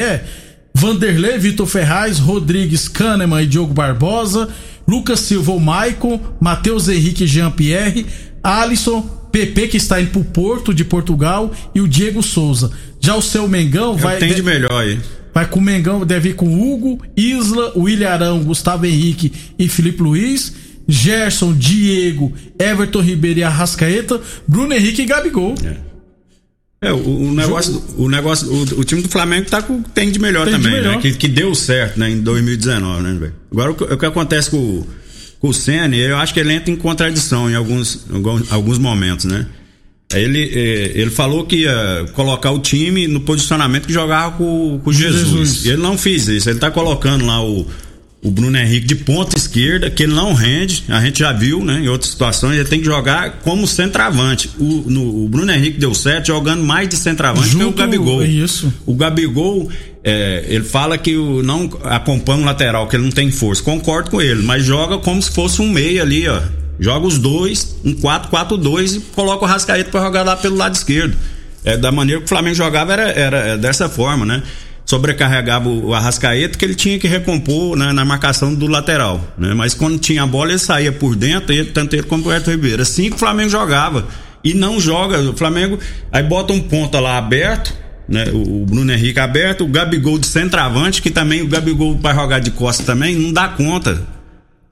Vanderlei, 0.74 1.38
Vitor 1.38 1.68
Ferraz, 1.68 2.20
Rodrigues, 2.20 2.88
Kahneman 2.88 3.44
e 3.44 3.46
Diogo 3.48 3.74
Barbosa, 3.74 4.50
Lucas 4.88 5.20
Silva, 5.20 5.52
o 5.52 5.60
Maicon, 5.60 6.20
Matheus 6.40 6.88
Henrique 6.90 7.24
e 7.26 7.28
Jean-Pierre, 7.28 8.06
Alisson, 8.42 9.02
PP 9.32 9.68
que 9.70 9.78
está 9.78 10.02
indo 10.02 10.12
pro 10.12 10.24
Porto 10.24 10.74
de 10.74 10.84
Portugal 10.84 11.52
e 11.74 11.82
o 11.82 11.88
Diego 11.88 12.22
Souza. 12.22 12.72
Já 13.00 13.16
o 13.16 13.22
seu 13.22 13.48
Mengão 13.48 13.96
vai 13.96 14.18
Tem 14.18 14.34
de 14.34 14.44
melhor 14.44 14.72
aí. 14.82 15.00
vai 15.34 15.48
com 15.48 15.60
o 15.60 15.62
Mengão, 15.62 16.06
deve 16.06 16.30
ir 16.30 16.34
com 16.36 16.54
Hugo, 16.54 17.02
Isla, 17.16 17.74
William 17.76 18.10
Arão, 18.10 18.44
Gustavo 18.44 18.86
Henrique 18.86 19.32
e 19.58 19.68
Felipe 19.68 20.02
Luiz, 20.04 20.54
Gerson, 20.88 21.54
Diego, 21.54 22.34
Everton 22.60 23.02
Ribeiro 23.02 23.40
e 23.40 23.44
Arrascaeta, 23.44 24.20
Bruno 24.48 24.74
Henrique 24.74 25.02
e 25.02 25.06
Gabigol. 25.06 25.56
É, 26.82 26.92
o, 26.92 26.98
o 27.30 27.34
negócio, 27.34 27.82
o 27.98 28.10
negócio, 28.10 28.52
o, 28.52 28.62
o 28.82 28.84
time 28.84 29.02
do 29.02 29.08
Flamengo 29.08 29.50
tá 29.50 29.62
com 29.62 29.82
tem 29.82 30.12
de 30.12 30.20
melhor 30.20 30.46
Tem 30.46 30.58
de 30.58 30.62
também, 30.64 30.80
melhor. 30.82 30.96
né? 30.98 31.02
Que, 31.02 31.14
que 31.14 31.28
deu 31.30 31.56
certo, 31.56 31.98
né, 31.98 32.10
em 32.10 32.20
2019, 32.20 33.02
né, 33.04 33.14
velho? 33.18 33.34
Agora 33.52 33.72
o 33.72 33.76
que, 33.76 33.84
o 33.86 33.98
que 33.98 34.06
acontece 34.06 34.50
com, 34.50 34.58
o- 34.58 34.88
com 35.40 35.48
o 35.48 35.54
Senna, 35.54 35.96
eu 35.96 36.18
acho 36.18 36.34
que 36.34 36.40
ele 36.42 36.52
entra 36.54 36.70
em 36.72 36.76
contradição 36.76 37.50
em 37.50 37.56
alguns, 37.56 38.06
alguns, 38.14 38.52
alguns 38.52 38.78
momentos, 38.78 39.24
né? 39.26 39.46
Ele, 40.14 40.44
eh, 40.54 40.92
ele 40.96 41.10
falou 41.10 41.46
que 41.46 41.56
ia 41.62 42.06
colocar 42.14 42.52
o 42.52 42.60
time 42.60 43.08
no 43.08 43.22
posicionamento 43.22 43.88
que 43.88 43.94
jogava 43.94 44.38
com, 44.38 44.80
com 44.84 44.92
Jesus. 44.92 45.28
Jesus. 45.30 45.66
E 45.66 45.70
ele 45.70 45.82
não 45.82 45.98
fez 45.98 46.28
isso. 46.28 46.50
Ele 46.50 46.60
tá 46.60 46.70
colocando 46.70 47.26
lá 47.26 47.42
o, 47.44 47.66
o 48.24 48.32
Bruno 48.32 48.58
Henrique 48.58 48.88
de 48.88 48.96
ponta 48.96 49.38
esquerda, 49.38 49.90
que 49.90 50.04
ele 50.04 50.14
não 50.14 50.34
rende. 50.34 50.86
A 50.88 51.02
gente 51.02 51.20
já 51.20 51.34
viu, 51.34 51.64
né? 51.64 51.82
Em 51.82 51.90
outras 51.90 52.10
situações, 52.12 52.56
ele 52.58 52.68
tem 52.70 52.80
que 52.80 52.86
jogar 52.86 53.40
como 53.44 53.68
centroavante. 53.68 54.50
O, 54.58 54.84
no- 54.88 55.26
o 55.26 55.28
Bruno 55.30 55.52
Henrique 55.52 55.78
deu 55.78 55.94
certo 55.94 56.28
jogando 56.28 56.64
mais 56.64 56.88
de 56.88 56.96
centroavante 56.96 57.50
que 57.50 57.56
o 57.58 57.60
Junto- 57.60 57.78
Gabigol. 57.78 58.24
é 58.24 58.28
isso. 58.28 58.74
O 58.86 58.96
Gabigol, 58.96 59.70
é, 60.04 60.46
ele 60.48 60.64
fala 60.64 60.98
que 60.98 61.16
o, 61.18 61.44
não 61.44 61.70
acompanha 61.84 62.40
o 62.42 62.46
lateral, 62.46 62.88
que 62.88 62.96
ele 62.96 63.04
não 63.04 63.12
tem 63.12 63.30
força. 63.30 63.62
Concordo 63.62 64.10
com 64.10 64.22
ele, 64.22 64.42
mas 64.42 64.64
joga 64.64 64.98
como 64.98 65.22
se 65.22 65.30
fosse 65.30 65.62
um 65.62 65.70
meio 65.70 66.02
ali, 66.02 66.28
ó. 66.28 66.42
Joga 66.80 67.06
os 67.06 67.18
dois, 67.20 67.76
um 67.86 67.94
4-4-2 67.94 68.96
e 68.96 69.00
coloca 69.14 69.46
o 69.46 69.48
Rascaeta 69.48 69.92
pra 69.92 70.02
jogar 70.02 70.24
lá 70.24 70.36
pelo 70.36 70.56
lado 70.56 70.74
esquerdo. 70.76 71.16
É, 71.66 71.78
da 71.78 71.92
maneira 71.94 72.20
que 72.20 72.26
o 72.26 72.28
Flamengo 72.30 72.56
jogava 72.56 72.92
era, 72.94 73.04
era 73.12 73.58
dessa 73.58 73.88
forma, 73.88 74.26
né? 74.26 74.44
Sobrecarregava 74.86 75.70
o 75.70 75.94
Arrascaeta 75.94 76.58
que 76.58 76.66
ele 76.66 76.76
tinha 76.76 77.00
que 77.00 77.08
recompor 77.08 77.78
né, 77.78 77.94
na 77.94 78.04
marcação 78.04 78.54
do 78.54 78.68
lateral. 78.68 79.22
Né? 79.38 79.54
Mas 79.54 79.74
quando 79.74 79.98
tinha 79.98 80.24
a 80.24 80.28
bola, 80.28 80.52
ele 80.52 80.60
saía 80.60 80.92
por 80.92 81.16
dentro, 81.16 81.54
ele, 81.54 81.72
tanto 81.72 81.96
ele 81.96 82.04
como 82.04 82.28
o 82.28 82.32
Everton 82.32 82.52
Ribeiro. 82.52 82.82
Assim 82.82 83.10
que 83.10 83.16
o 83.16 83.20
Flamengo 83.20 83.50
jogava. 83.50 84.08
E 84.44 84.54
não 84.54 84.80
joga. 84.80 85.20
O 85.22 85.36
Flamengo 85.38 85.80
aí 86.12 86.22
bota 86.22 86.52
um 86.52 86.60
ponta 86.60 87.00
lá 87.00 87.18
aberto, 87.18 87.74
né? 88.08 88.26
O, 88.34 88.64
o 88.64 88.66
Bruno 88.66 88.92
Henrique 88.92 89.20
aberto, 89.20 89.64
o 89.64 89.68
Gabigol 89.68 90.20
de 90.20 90.28
centroavante, 90.28 91.02
que 91.02 91.10
também 91.10 91.42
o 91.42 91.48
Gabigol 91.48 91.98
vai 91.98 92.14
jogar 92.14 92.40
de 92.40 92.52
costa 92.52 92.84
também, 92.84 93.16
não 93.16 93.32
dá 93.32 93.48
conta. 93.48 94.02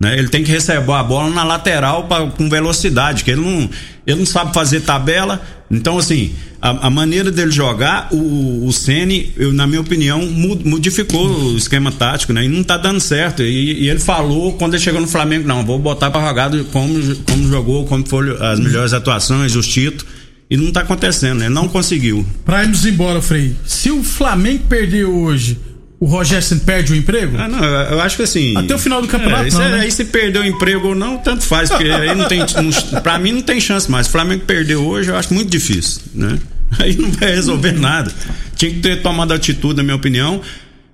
Né? 0.02 0.18
Ele 0.18 0.30
tem 0.30 0.44
que 0.44 0.52
receber 0.52 0.92
a 0.94 1.04
bola 1.04 1.30
na 1.30 1.44
lateral 1.44 2.06
pra, 2.06 2.26
com 2.26 2.50
velocidade, 2.50 3.24
que 3.24 3.32
ele 3.32 3.42
não, 3.42 3.70
ele 4.06 4.20
não 4.20 4.26
sabe 4.26 4.52
fazer 4.52 4.82
tabela. 4.82 5.40
Então, 5.72 5.98
assim, 5.98 6.32
a, 6.62 6.88
a 6.88 6.90
maneira 6.90 7.32
dele 7.32 7.52
jogar, 7.52 8.10
o, 8.12 8.68
o 8.68 8.74
Ceni, 8.74 9.32
eu, 9.38 9.54
na 9.54 9.66
minha 9.66 9.80
opinião, 9.80 10.22
modificou 10.66 11.28
o 11.28 11.58
esquema 11.58 11.92
tático, 11.92 12.34
né? 12.34 12.44
E 12.44 12.48
não 12.50 12.64
tá 12.64 12.78
dando 12.78 13.00
certo. 13.00 13.42
E, 13.42 13.84
e 13.84 13.90
ele 13.90 14.00
falou, 14.00 14.54
quando 14.54 14.74
ele 14.74 14.84
chegou 14.84 15.00
no 15.00 15.08
Flamengo, 15.08 15.48
não, 15.48 15.66
vou 15.66 15.80
botar 15.80 16.12
pra 16.12 16.28
jogar 16.28 16.52
como, 16.72 17.16
como 17.26 17.48
jogou, 17.48 17.86
como 17.86 18.06
foram 18.06 18.36
as 18.44 18.60
melhores 18.60 18.94
atuações, 18.94 19.56
os 19.56 19.68
títulos. 19.68 20.06
E 20.50 20.58
não 20.58 20.70
tá 20.70 20.82
acontecendo, 20.82 21.40
né? 21.40 21.48
Não 21.48 21.70
conseguiu. 21.70 22.26
Pra 22.44 22.64
irmos 22.64 22.86
embora, 22.86 23.22
Frei. 23.22 23.56
Se 23.66 23.90
o 23.90 24.04
Flamengo 24.04 24.66
perder 24.68 25.06
hoje, 25.06 25.58
o 26.02 26.06
Roger 26.08 26.42
Ceni 26.44 26.62
perde 26.62 26.92
o 26.92 26.96
emprego? 26.96 27.38
Ah, 27.40 27.48
não, 27.48 27.64
eu 27.64 28.02
acho 28.02 28.18
que 28.18 28.24
assim. 28.24 28.58
Até 28.58 28.74
o 28.76 28.80
final 28.80 29.02
do 29.02 29.08
campeonato, 29.08 29.46
é, 29.48 29.52
não, 29.52 29.62
é- 29.62 29.70
né? 29.70 29.80
Aí 29.82 29.92
se 29.92 30.04
perdeu 30.04 30.42
o 30.42 30.46
emprego 30.46 30.90
ou 30.90 30.96
não, 30.96 31.18
tanto 31.20 31.44
faz, 31.46 31.70
porque 31.70 31.84
aí 31.90 32.14
não 32.16 32.28
tem. 32.28 32.40
Não, 32.40 33.02
pra 33.02 33.18
mim 33.20 33.32
não 33.32 33.42
tem 33.44 33.62
chance 33.62 33.90
mais. 33.90 34.08
O 34.08 34.10
Flamengo 34.10 34.44
perdeu 34.46 34.84
hoje, 34.86 35.10
eu 35.10 35.16
acho 35.16 35.34
muito 35.34 35.50
difícil, 35.50 36.02
né? 36.14 36.38
Aí 36.80 36.96
não 36.98 37.12
vai 37.12 37.32
resolver 37.36 37.74
nada. 37.74 38.12
Tinha 38.56 38.72
que 38.72 38.80
ter 38.80 39.02
tomado 39.02 39.34
atitude, 39.34 39.76
na 39.78 39.84
minha 39.84 39.96
opinião. 39.96 40.42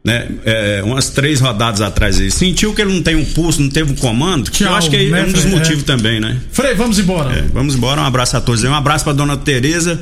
né, 0.03 0.25
é, 0.45 0.81
umas 0.85 1.09
três 1.09 1.39
rodadas 1.41 1.81
atrás 1.81 2.17
aí, 2.19 2.31
sentiu 2.31 2.73
que 2.73 2.81
ele 2.81 2.93
não 2.93 3.01
tem 3.03 3.15
um 3.17 3.25
pulso, 3.25 3.61
não 3.61 3.69
teve 3.69 3.91
um 3.91 3.95
comando, 3.95 4.49
que 4.49 4.63
eu 4.63 4.67
Tchau, 4.69 4.75
acho 4.77 4.89
que 4.89 4.95
é 4.95 5.09
né, 5.09 5.23
um 5.23 5.31
dos 5.33 5.41
Frei? 5.41 5.53
motivos 5.53 5.83
É. 5.83 5.85
também, 5.85 6.19
né? 6.21 6.37
Frei, 6.51 6.73
vamos 6.75 6.97
embora. 6.97 7.33
É, 7.39 7.41
vamos 7.53 7.75
embora, 7.75 7.99
um 8.01 8.05
abraço 8.05 8.37
a 8.37 8.41
todos. 8.41 8.63
aí. 8.63 8.69
Um 8.69 8.73
abraço 8.75 9.03
pra 9.03 9.11
dona 9.13 9.35
Tereza, 9.35 9.99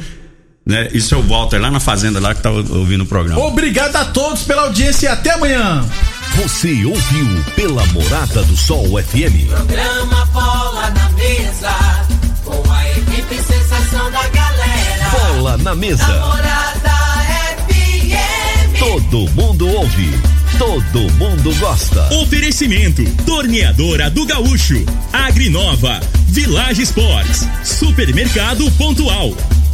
né? 0.66 0.90
E 0.92 1.00
seu 1.00 1.22
Walter 1.22 1.60
lá 1.60 1.70
na 1.70 1.80
fazenda 1.80 2.20
lá 2.20 2.34
que 2.34 2.42
tá 2.42 2.50
ouvindo 2.50 3.04
o 3.04 3.06
programa. 3.06 3.40
Obrigado 3.42 3.96
a 3.96 4.06
todos 4.06 4.44
pela 4.44 4.64
audiência 4.64 5.08
e 5.08 5.10
até 5.10 5.32
amanhã. 5.32 5.86
Você 6.38 6.84
ouviu 6.86 7.44
pela 7.56 7.86
Morada 7.88 8.44
do 8.44 8.58
Sol 8.58 8.86
FM. 9.02 9.48
Programa 9.48 10.26
Bola 10.34 10.90
na 10.90 11.10
Mesa, 11.12 11.72
com 12.44 12.72
a 12.72 12.90
equipe 12.90 13.36
sensação 13.36 14.12
da 14.12 14.28
galera. 14.28 15.10
Bola 15.12 15.58
na 15.58 15.76
mesa. 15.76 16.06
Namorada 16.06 16.90
FM. 17.68 18.80
Todo 18.80 19.30
mundo 19.32 19.68
ouve. 19.70 20.36
Todo 20.58 21.12
mundo 21.14 21.54
gosta. 21.60 22.14
Oferecimento: 22.16 23.04
Torneadora 23.26 24.10
do 24.10 24.26
Gaúcho, 24.26 24.84
Agrinova, 25.14 26.00
Village 26.28 26.82
Sports, 26.82 27.48
Supermercado 27.64 28.70
Pontual, 28.72 29.34